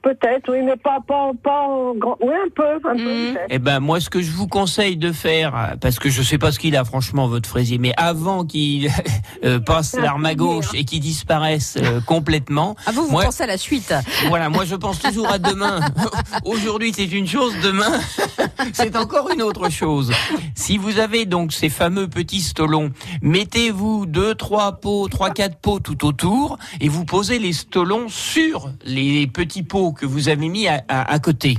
peut-être, 0.02 0.52
oui, 0.52 0.62
mais 0.64 0.78
pas, 0.78 1.00
pas, 1.06 1.32
pas 1.44 1.62
en 1.62 1.96
grand. 1.96 2.18
Oui, 2.22 2.34
un 2.34 2.50
peu, 2.50 2.88
un 2.88 2.96
peu. 2.96 3.34
peut-être. 3.34 3.48
Eh 3.50 3.60
ben, 3.60 3.80
moi, 3.80 4.00
ce 4.00 4.10
que 4.10 4.22
je 4.22 4.32
vous 4.32 4.48
conseille 4.48 4.98
de 4.98 5.12
faire, 5.12 5.56
euh, 5.56 5.76
parce 5.80 6.00
que 6.00 6.10
je 6.10 6.22
sais 6.22 6.38
pas 6.38 6.52
ce 6.52 6.60
qu'il 6.60 6.76
a, 6.76 6.84
franchement, 6.84 7.28
votre 7.28 7.50
fraisier, 7.50 7.78
mais 7.78 7.94
avant 7.98 8.46
qu'il 8.46 8.90
euh, 9.44 9.60
passe 9.60 9.96
l'arme 9.96 10.26
à 10.26 10.36
gauche 10.36 10.70
et 10.74 10.86
qu'il 10.86 11.00
disparaisse 11.00 11.78
euh, 11.82 12.00
complètement. 12.02 12.76
Ah 12.86 12.92
vous, 12.92 13.06
vous 13.06 13.12
moi, 13.12 13.26
pensez 13.26 13.44
à 13.44 13.48
la 13.48 13.58
suite 13.58 13.94
Voilà, 14.28 14.50
moi 14.50 14.66
je 14.66 14.76
pense 14.76 15.00
toujours 15.00 15.30
à 15.30 15.40
demain. 15.40 15.80
Aujourd'hui 16.46 16.92
c'est 16.94 17.06
une 17.06 17.28
chose, 17.28 17.54
demain 17.64 18.00
c'est 18.74 18.96
encore 18.96 19.32
une 19.32 19.42
autre 19.42 19.70
chose. 19.70 20.12
Si 20.56 20.78
vous 20.78 21.00
avez 21.00 21.26
donc 21.26 21.54
ces 21.54 21.70
fameux 21.70 22.08
petits 22.08 22.42
stolons, 22.42 22.92
mettez-vous 23.22 24.06
deux, 24.06 24.36
trois 24.36 24.74
pots, 24.74 25.08
trois, 25.10 25.32
quatre 25.32 25.58
pots 25.58 25.80
tout 25.80 26.06
autour 26.06 26.58
et 26.80 26.90
vous 26.90 27.06
posez 27.06 27.40
les 27.40 27.54
stolons 27.54 28.08
sur 28.10 28.70
les 28.86 29.28
petits 29.28 29.64
que 29.72 30.06
vous 30.06 30.28
avez 30.30 30.50
mis 30.50 30.68
à, 30.68 30.82
à- 30.90 31.12
à 31.14 31.20
côté. 31.20 31.58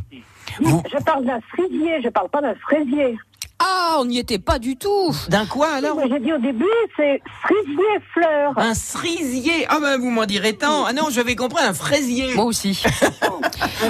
Vous, 0.60 0.82
Je 0.92 1.02
parle 1.02 1.24
d'un 1.24 1.40
frisier, 1.52 2.02
je 2.04 2.08
parle 2.10 2.28
pas 2.28 2.42
d'un 2.42 2.54
fraisier. 2.56 3.18
Ah, 3.58 3.96
on 4.00 4.04
n'y 4.04 4.18
était 4.18 4.38
pas 4.40 4.58
du 4.58 4.76
tout. 4.76 5.14
D'un 5.28 5.46
quoi 5.46 5.68
alors 5.74 5.96
J'ai 6.10 6.18
dit 6.18 6.32
au 6.32 6.38
début, 6.38 6.64
c'est 6.96 7.22
frisier 7.42 8.00
fleur. 8.12 8.52
un 8.58 8.74
cerisier 8.74 9.66
Ah 9.68 9.78
ben 9.80 9.98
vous 9.98 10.10
m'en 10.10 10.26
direz 10.26 10.54
tant 10.54 10.84
Ah 10.84 10.92
non, 10.92 11.04
j'avais 11.10 11.36
compris 11.36 11.62
un 11.64 11.72
fraisier 11.72 12.34
Moi 12.34 12.44
aussi. 12.46 12.82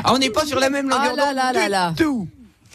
Ah, 0.04 0.12
on 0.14 0.18
n'est 0.18 0.30
pas 0.30 0.44
sur 0.44 0.58
la 0.60 0.70
même 0.70 0.88
longueur 0.88 1.14
Ah 1.14 1.16
là 1.16 1.26
d'onde 1.26 1.36
là 1.36 1.52
là 1.52 1.64
du 1.64 1.70
là. 1.70 1.94
tout 1.96 2.28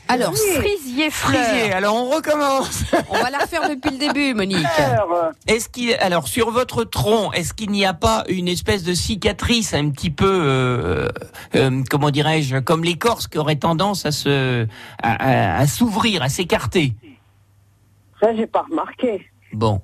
Alors, 0.10 0.32
Oui. 0.32 0.38
cerisier 0.54 1.10
fleur. 1.10 1.44
Frisier, 1.44 1.74
alors 1.74 1.96
on 1.96 2.10
recommence 2.10 2.84
On 3.10 3.18
va 3.22 3.30
la 3.30 3.40
refaire 3.40 3.68
depuis 3.70 3.92
le 3.92 3.98
début, 3.98 4.34
Monique. 4.34 4.66
Est-ce 5.48 5.70
qu'il, 5.70 5.94
alors 5.96 6.28
sur 6.28 6.52
votre 6.52 6.84
tronc, 6.84 7.32
est-ce 7.34 7.54
qu'il 7.54 7.72
n'y 7.72 7.86
a 7.86 7.94
pas 7.94 8.24
une 8.30 8.48
espèce 8.48 8.84
de 8.84 8.94
cicatrice 8.94 9.74
un 9.74 9.90
petit 9.90 10.10
peu, 10.10 10.26
euh, 10.30 11.08
euh, 11.56 11.84
comment 11.90 12.10
dirais-je, 12.10 12.58
comme 12.58 12.84
l'écorce 12.84 13.28
qui 13.28 13.38
aurait 13.38 13.58
tendance 13.58 14.06
à 14.06 14.12
se, 14.12 14.66
à, 15.02 15.12
à- 15.56 15.58
à 15.60 15.68
s'ouvrir, 15.68 16.22
à 16.24 16.30
s'écarter? 16.30 16.94
Ça, 18.22 18.36
j'ai 18.36 18.48
pas 18.48 18.66
remarqué. 18.70 19.30
Bon. 19.54 19.82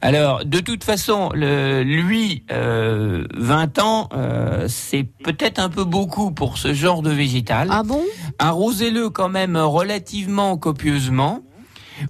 Alors, 0.00 0.44
de 0.44 0.58
toute 0.60 0.84
façon, 0.84 1.30
le, 1.34 1.82
lui, 1.82 2.44
euh, 2.50 3.24
20 3.34 3.78
ans, 3.78 4.08
euh, 4.14 4.66
c'est 4.68 5.04
peut-être 5.04 5.58
un 5.58 5.68
peu 5.68 5.84
beaucoup 5.84 6.30
pour 6.32 6.58
ce 6.58 6.72
genre 6.74 7.02
de 7.02 7.10
végétal. 7.10 7.68
Ah 7.70 7.82
bon? 7.82 8.02
Arrosez-le 8.38 9.10
quand 9.10 9.28
même 9.28 9.56
relativement 9.56 10.56
copieusement. 10.56 11.40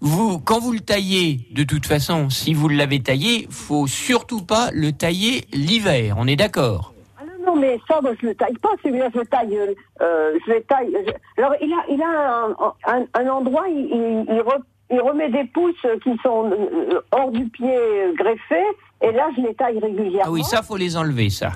Vous, 0.01 0.39
quand 0.41 0.59
vous 0.59 0.73
le 0.73 0.81
taillez, 0.81 1.47
de 1.53 1.63
toute 1.63 1.87
façon, 1.87 2.29
si 2.29 2.55
vous 2.55 2.69
l'avez 2.69 3.01
taillé, 3.03 3.47
faut 3.51 3.87
surtout 3.87 4.43
pas 4.43 4.71
le 4.73 4.91
tailler 4.93 5.45
l'hiver. 5.53 6.17
On 6.19 6.27
est 6.27 6.35
d'accord? 6.35 6.93
Ah 7.19 7.23
non, 7.25 7.55
non, 7.55 7.61
mais 7.61 7.79
ça, 7.89 8.01
moi, 8.03 8.11
je 8.21 8.27
le 8.27 8.35
taille 8.35 8.57
pas. 8.61 8.71
Celui-là, 8.83 9.09
je 9.15 9.21
le 9.21 9.27
taille. 9.27 9.57
euh, 9.57 9.75
euh, 10.03 10.33
je 10.45 10.53
le 10.55 10.63
taille. 10.63 10.93
je- 11.07 11.41
Alors, 11.43 11.55
il 11.63 11.73
a, 11.73 11.85
il 11.89 12.03
a 12.03 12.47
un, 12.89 12.97
un- 13.01 13.07
un 13.15 13.29
endroit, 13.31 13.67
il, 13.69 14.25
il, 14.29 14.43
il 14.91 15.01
remet 15.01 15.31
des 15.31 15.45
pousses 15.45 15.75
qui 16.03 16.11
sont 16.23 16.51
euh, 16.51 17.01
hors 17.13 17.31
du 17.31 17.45
pied 17.49 17.77
euh, 17.77 18.13
greffés. 18.15 18.67
Et 19.03 19.13
là, 19.13 19.29
je 19.37 19.43
les 19.43 19.55
taille 19.55 19.79
régulièrement. 19.79 20.23
Ah 20.27 20.31
oui, 20.31 20.43
ça 20.45 20.63
faut 20.63 20.77
les 20.77 20.97
enlever, 20.97 21.29
ça. 21.31 21.53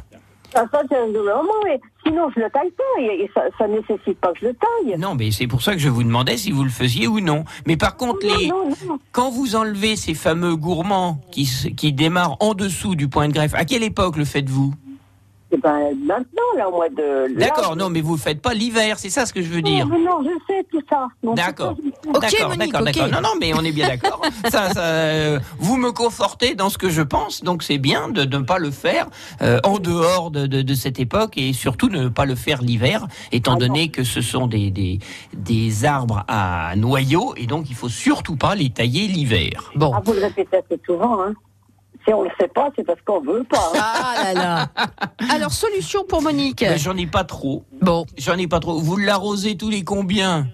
Ça, 0.53 0.67
ça, 0.73 0.83
c'est 0.91 0.97
un 0.99 1.07
moment, 1.07 1.45
mais 1.65 1.81
sinon, 2.05 2.29
je 2.35 2.41
le 2.41 2.51
taille 2.51 2.73
pas. 2.73 3.01
Et, 3.03 3.31
ça, 3.33 3.43
ça 3.57 3.69
nécessite 3.69 4.19
pas 4.21 4.33
que 4.33 4.41
je 4.41 4.47
le 4.47 4.55
taille. 4.55 4.99
Non, 4.99 5.15
mais 5.15 5.31
c'est 5.31 5.47
pour 5.47 5.63
ça 5.63 5.73
que 5.75 5.79
je 5.79 5.89
vous 5.89 6.03
demandais 6.03 6.37
si 6.37 6.51
vous 6.51 6.65
le 6.65 6.71
faisiez 6.71 7.07
ou 7.07 7.21
non. 7.21 7.45
Mais 7.67 7.77
par 7.77 7.97
contre, 7.97 8.27
Non, 8.27 8.37
les, 8.37 8.49
non, 8.49 8.65
non. 8.89 8.99
quand 9.13 9.31
vous 9.31 9.55
enlevez 9.55 9.95
ces 9.95 10.15
fameux 10.15 10.57
gourmands 10.57 11.21
qui, 11.31 11.49
qui 11.77 11.93
démarrent 11.93 12.37
en 12.41 12.55
dessous 12.55 12.97
du 12.97 13.09
point 13.09 13.29
de 13.29 13.33
greffe, 13.33 13.55
à 13.55 13.65
quelle 13.65 13.85
époque 13.85 14.17
le 14.17 14.25
faites-vous? 14.25 14.75
Eh 15.53 15.57
ben, 15.57 15.79
maintenant, 16.07 16.43
là, 16.57 16.69
au 16.69 16.73
mois 16.73 16.89
de. 16.89 17.37
D'accord, 17.39 17.75
non, 17.75 17.91
mais 17.91 18.01
vous 18.01 18.15
le 18.15 18.21
faites 18.21 18.41
pas 18.41 18.55
l'hiver, 18.55 18.99
c'est 18.99 19.11
ça 19.11 19.27
ce 19.27 19.33
que 19.33 19.43
je 19.43 19.49
veux 19.49 19.61
Non, 19.61 19.71
dire. 19.71 19.87
mais 19.87 19.99
non, 19.99 20.23
je 20.23 20.31
sais 20.47 20.65
tout 20.71 20.81
ça. 20.89 21.09
Non, 21.25 21.35
D'accord. 21.35 21.75
Ok, 22.07 22.21
d'accord, 22.57 22.83
d'accord. 22.83 23.09
Non, 23.09 23.21
non, 23.21 23.31
mais 23.41 23.53
on 23.55 23.63
est 23.65 23.73
bien 23.73 23.89
d'accord. 23.89 24.21
ça, 24.49 24.71
ça, 24.73 24.81
euh, 24.85 25.41
vous 25.59 25.77
me 25.77 25.91
confortez 25.93 26.55
dans 26.55 26.69
ce 26.71 26.79
que 26.79 26.89
je 26.89 27.03
pense, 27.03 27.43
donc 27.43 27.63
c'est 27.65 27.79
bien 27.79 28.09
de 28.09 28.23
ne 28.25 28.45
pas 28.45 28.59
le 28.59 28.71
faire 28.71 29.07
euh, 29.43 29.59
en 29.65 29.79
dehors 29.79 30.31
de, 30.31 30.47
de, 30.47 30.63
de 30.63 30.75
cette 30.75 31.01
époque 31.01 31.37
et 31.37 31.53
surtout 31.53 31.89
ne 31.89 32.09
pas 32.09 32.27
le 32.27 32.37
faire 32.37 32.63
l'hiver, 32.63 33.07
étant 33.33 33.57
donné 33.57 33.89
que 33.91 34.05
ce 34.05 34.21
sont 34.21 34.47
des, 34.47 34.71
des, 34.71 34.99
des 35.35 35.85
arbres 35.85 36.25
à 36.29 36.75
noyaux 36.77 37.35
et 37.37 37.47
donc 37.47 37.71
il 37.71 37.75
faut 37.77 37.89
surtout 37.89 38.37
pas 38.37 38.55
les 38.55 38.71
tailler 38.71 39.09
l'hiver. 39.09 39.73
Bon. 39.75 39.93
Ah, 39.95 40.01
vous 40.05 40.13
le 40.13 40.21
répétez 40.21 40.59
assez 40.59 40.81
souvent, 40.87 41.21
hein. 41.23 41.33
Si 42.11 42.15
on 42.15 42.23
le 42.25 42.31
sait 42.41 42.49
pas, 42.49 42.71
c'est 42.75 42.83
parce 42.83 43.01
qu'on 43.03 43.21
veut 43.21 43.45
pas. 43.45 43.71
Ah 43.77 44.15
là 44.25 44.35
là. 44.35 44.69
Alors, 45.33 45.53
solution 45.53 46.03
pour 46.03 46.21
Monique. 46.23 46.65
J'en 46.75 46.97
ai 46.97 47.07
pas 47.07 47.23
trop. 47.23 47.63
Bon. 47.81 48.05
J'en 48.19 48.37
ai 48.37 48.49
pas 48.49 48.59
trop. 48.59 48.81
Vous 48.81 48.97
l'arrosez 48.97 49.57
tous 49.57 49.71
les 49.71 49.85
combien? 49.85 50.49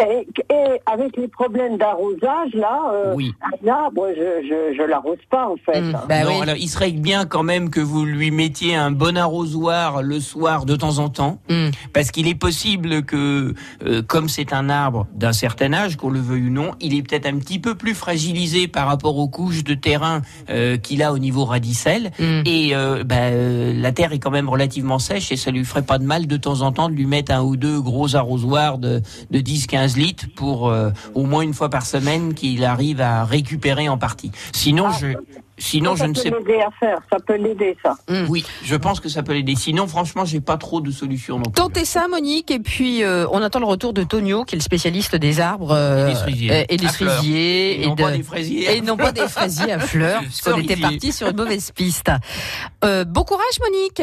Et, 0.00 0.26
et 0.52 0.80
avec 0.84 1.16
les 1.16 1.28
problèmes 1.28 1.78
d'arrosage, 1.78 2.52
là, 2.52 2.90
euh, 2.92 3.14
Oui. 3.16 3.32
là, 3.62 3.88
je, 3.96 4.46
je, 4.46 4.76
je 4.76 4.82
l'arrose 4.82 5.16
pas, 5.30 5.48
en 5.48 5.56
fait. 5.56 5.80
Mm. 5.80 5.92
Bah 6.08 6.24
non, 6.24 6.30
oui. 6.36 6.42
alors 6.42 6.56
il 6.56 6.68
serait 6.68 6.90
bien 6.92 7.24
quand 7.24 7.42
même 7.42 7.70
que 7.70 7.80
vous 7.80 8.04
lui 8.04 8.30
mettiez 8.30 8.74
un 8.74 8.90
bon 8.90 9.16
arrosoir 9.16 10.02
le 10.02 10.20
soir 10.20 10.66
de 10.66 10.76
temps 10.76 10.98
en 10.98 11.08
temps, 11.08 11.38
Mm. 11.48 11.70
parce 11.94 12.10
qu'il 12.10 12.28
est 12.28 12.34
possible 12.34 13.02
que, 13.04 13.54
euh, 13.84 14.02
comme 14.06 14.28
c'est 14.28 14.52
un 14.52 14.68
arbre 14.68 15.06
d'un 15.14 15.32
certain 15.32 15.72
âge, 15.72 15.96
qu'on 15.96 16.10
le 16.10 16.20
veuille 16.20 16.48
ou 16.48 16.50
non, 16.50 16.72
il 16.80 16.94
est 16.94 17.02
peut-être 17.02 17.26
un 17.26 17.38
petit 17.38 17.58
peu 17.58 17.74
plus 17.74 17.94
fragilisé 17.94 18.68
par 18.68 18.86
rapport 18.88 19.16
aux 19.16 19.28
couches 19.28 19.64
de 19.64 19.72
terrain 19.74 20.20
euh, 20.50 20.76
qu'il 20.76 21.02
a 21.02 21.12
au 21.14 21.18
niveau 21.18 21.44
radicelle, 21.46 22.10
Mm. 22.18 22.42
et 22.44 22.70
euh, 22.76 23.04
bah, 23.04 23.16
euh, 23.30 23.72
la 23.74 23.92
terre 23.92 24.12
est 24.12 24.18
quand 24.18 24.30
même 24.30 24.48
relativement 24.50 24.98
sèche, 24.98 25.32
et 25.32 25.36
ça 25.36 25.50
lui 25.50 25.64
ferait 25.64 25.82
pas 25.82 25.98
de 25.98 26.04
mal 26.04 26.26
de 26.26 26.36
temps 26.36 26.60
en 26.60 26.72
temps 26.72 26.88
de 26.90 26.94
lui 26.94 27.06
mettre 27.06 27.32
un 27.32 27.42
ou 27.42 27.56
deux 27.56 27.80
gros 27.80 28.14
arrosoirs 28.16 28.76
de, 28.78 29.00
de 29.30 29.38
10-15 29.38 29.77
litres 29.86 30.26
pour 30.36 30.68
euh, 30.68 30.90
au 31.14 31.24
moins 31.24 31.42
une 31.42 31.54
fois 31.54 31.68
par 31.68 31.86
semaine 31.86 32.34
qu'il 32.34 32.64
arrive 32.64 33.00
à 33.00 33.24
récupérer 33.24 33.88
en 33.88 33.98
partie. 33.98 34.30
Sinon, 34.52 34.90
je, 34.92 35.08
sinon 35.58 35.96
ça 35.96 36.04
je 36.04 36.08
ne 36.10 36.14
peut 36.14 36.20
sais 36.20 36.30
pas. 36.30 36.38
l'aider 36.38 36.60
à 36.60 36.70
faire, 36.78 36.98
ça 37.10 37.18
peut 37.26 37.36
l'aider, 37.36 37.76
ça. 37.82 37.96
Oui, 38.28 38.44
je 38.64 38.76
pense 38.76 39.00
que 39.00 39.08
ça 39.08 39.22
peut 39.22 39.32
l'aider. 39.32 39.54
Sinon, 39.56 39.86
franchement, 39.86 40.24
j'ai 40.24 40.40
pas 40.40 40.56
trop 40.56 40.80
de 40.80 40.90
solutions 40.90 41.36
non 41.36 41.42
plus. 41.44 41.52
Tentez 41.52 41.84
ça, 41.84 42.06
Monique, 42.08 42.50
et 42.50 42.58
puis 42.60 43.02
euh, 43.02 43.26
on 43.30 43.42
attend 43.42 43.60
le 43.60 43.66
retour 43.66 43.92
de 43.92 44.02
Tonio, 44.02 44.44
qui 44.44 44.54
est 44.54 44.58
le 44.58 44.62
spécialiste 44.62 45.16
des 45.16 45.40
arbres 45.40 45.72
euh, 45.72 46.08
Et 46.68 46.76
des 46.76 46.88
cerisiers. 46.88 47.80
euh, 47.80 47.82
et 47.82 47.82
Et 47.82 47.86
non 47.86 47.94
de- 47.94 48.02
pas 48.02 48.10
des 48.12 48.22
fraisiers. 48.22 48.76
et 48.76 48.80
non 48.80 48.96
pas 48.96 49.12
des 49.12 49.28
fraisiers 49.28 49.72
à 49.72 49.78
fleurs, 49.80 50.22
parce 50.22 50.40
qu'on 50.42 50.58
était 50.60 50.76
parti 50.76 51.12
sur 51.12 51.28
une 51.28 51.36
mauvaise 51.36 51.70
piste. 51.72 52.10
Euh, 52.84 53.04
bon 53.04 53.24
courage, 53.24 53.58
Monique. 53.60 54.02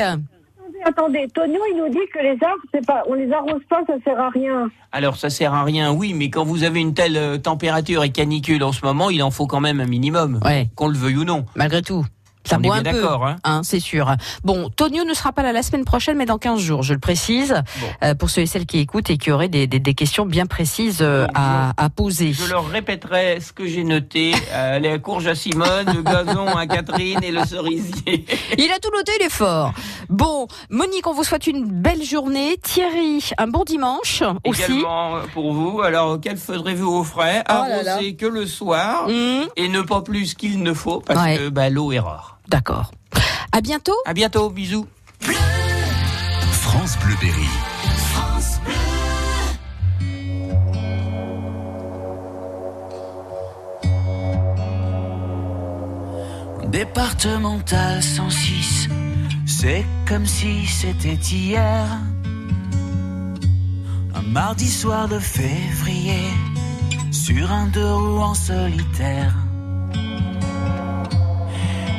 Attendez, 0.88 1.28
Tonio, 1.34 1.60
il 1.72 1.78
nous 1.78 1.90
dit 1.90 2.06
que 2.14 2.20
les 2.20 2.38
arbres, 2.44 2.62
c'est 2.74 2.86
pas, 2.86 3.04
on 3.08 3.16
les 3.16 3.32
arrose 3.32 3.62
pas, 3.68 3.82
ça 3.88 3.94
sert 4.04 4.20
à 4.20 4.30
rien. 4.30 4.70
Alors, 4.92 5.16
ça 5.18 5.30
sert 5.32 5.52
à 5.54 5.64
rien, 5.64 5.92
oui, 5.92 6.14
mais 6.14 6.30
quand 6.30 6.44
vous 6.46 6.64
avez 6.64 6.80
une 6.80 6.94
telle 6.94 7.18
euh, 7.18 7.38
température 7.40 8.04
et 8.04 8.12
canicule 8.12 8.64
en 8.64 8.72
ce 8.72 8.86
moment, 8.86 9.10
il 9.10 9.24
en 9.24 9.32
faut 9.32 9.48
quand 9.48 9.60
même 9.62 9.80
un 9.80 9.88
minimum, 9.88 10.40
Ouais. 10.46 10.68
qu'on 10.76 10.88
le 10.88 10.96
veuille 10.98 11.18
ou 11.18 11.24
non. 11.26 11.46
Malgré 11.56 11.82
tout. 11.82 12.06
Ça 12.46 12.58
On 12.58 12.64
est 12.64 12.68
boit 12.68 12.76
un 12.78 12.82
bien 12.82 12.92
peu, 12.94 13.02
d'accord, 13.02 13.28
hein. 13.44 13.62
c'est 13.64 13.80
sûr. 13.80 14.12
Bon, 14.44 14.70
Tonio 14.70 15.04
ne 15.04 15.14
sera 15.14 15.32
pas 15.34 15.42
là 15.44 15.52
la 15.52 15.64
semaine 15.64 15.84
prochaine, 15.86 16.18
mais 16.18 16.26
dans 16.26 16.38
15 16.38 16.60
jours, 16.60 16.84
je 16.84 16.94
le 16.94 17.00
précise, 17.00 17.56
euh, 18.04 18.14
pour 18.16 18.30
ceux 18.30 18.42
et 18.42 18.46
celles 18.46 18.66
qui 18.66 18.80
écoutent 18.80 19.10
et 19.10 19.18
qui 19.18 19.32
auraient 19.32 19.48
des, 19.50 19.68
des- 19.68 19.80
des 19.80 19.94
questions 19.94 20.26
bien 20.26 20.46
précises 20.46 21.00
euh, 21.02 21.26
à, 21.34 21.74
à 21.78 21.90
poser. 21.90 22.34
Je 22.34 22.48
leur 22.50 22.68
répéterai 22.68 23.40
ce 23.42 23.52
que 23.52 23.66
j'ai 23.68 23.84
noté. 23.84 24.34
Euh, 24.52 24.80
les 24.80 25.00
courges 25.02 25.28
à 25.28 25.36
Simone, 25.36 25.86
le 25.96 26.02
gazon 26.04 26.48
à 26.56 26.68
Catherine 26.68 27.20
et 27.24 27.32
le 27.32 27.44
cerisier. 27.46 28.26
Il 28.58 28.72
a 28.72 28.80
tout 28.80 28.92
noté, 28.96 29.12
il 29.20 29.26
est 29.26 29.30
fort. 29.30 29.74
Bon, 30.10 30.48
Monique, 30.70 31.08
on 31.08 31.14
vous 31.14 31.24
souhaite 31.24 31.48
une 31.48 31.66
belle 31.66 32.04
journée. 32.04 32.58
Thierry, 32.62 33.24
un 33.38 33.48
bon 33.48 33.64
dimanche 33.64 34.24
aussi. 34.46 34.62
Également 34.64 35.20
pour 35.34 35.54
vous. 35.54 35.82
Alors, 35.82 36.20
quel 36.22 36.38
faudrez-vous 36.38 36.88
au 36.92 37.04
frais? 37.04 37.44
Oh. 37.50 37.54
Arroser 37.54 38.16
que 38.16 38.26
le 38.26 38.46
soir 38.46 39.08
et 39.10 39.68
ne 39.68 39.82
pas 39.82 40.02
plus 40.02 40.34
qu'il 40.36 40.62
ne 40.64 40.74
faut 40.74 41.02
parce 41.02 41.20
Ouais. 41.24 41.38
que 41.38 41.50
bah, 41.50 41.70
l'eau 41.70 41.92
est 41.92 42.00
rare. 42.00 42.35
D'accord. 42.48 42.92
À 43.52 43.62
bientôt. 43.62 43.96
À 44.06 44.14
bientôt. 44.14 44.50
Bisous. 44.50 44.88
France 46.52 46.98
Bleu 47.00 47.16
Berry. 47.22 47.48
Départemental 56.76 58.04
106, 58.04 58.90
c'est 59.46 59.86
comme 60.06 60.26
si 60.26 60.66
c'était 60.66 61.14
hier. 61.14 61.86
Un 64.14 64.22
mardi 64.24 64.68
soir 64.68 65.08
de 65.08 65.18
février, 65.18 66.20
sur 67.12 67.50
un 67.50 67.68
deux 67.68 67.94
roues 67.94 68.20
en 68.22 68.34
solitaire. 68.34 69.34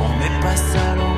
On 0.00 0.08
n'est 0.18 0.40
pas 0.40 0.56
seul 0.56 1.17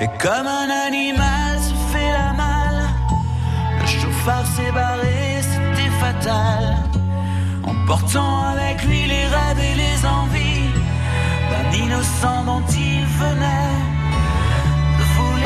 Et 0.00 0.08
comme 0.18 0.46
un 0.46 0.68
animal 0.88 1.58
se 1.60 1.74
fait 1.92 2.12
la 2.12 2.32
malle, 2.32 2.88
le 3.80 3.86
chauffard 3.86 4.44
s'est 4.46 4.72
barré, 4.72 5.40
c'était 5.40 5.90
fatal. 6.00 6.76
En 7.62 7.86
portant 7.86 8.42
avec 8.54 8.82
lui 8.84 9.06
les 9.06 9.26
rêves 9.26 9.60
et 9.60 9.74
les 9.76 10.06
envies 10.06 10.70
d'un 11.50 11.78
innocent 11.84 12.44
dont 12.44 12.66
il 12.72 13.04
venait. 13.06 13.93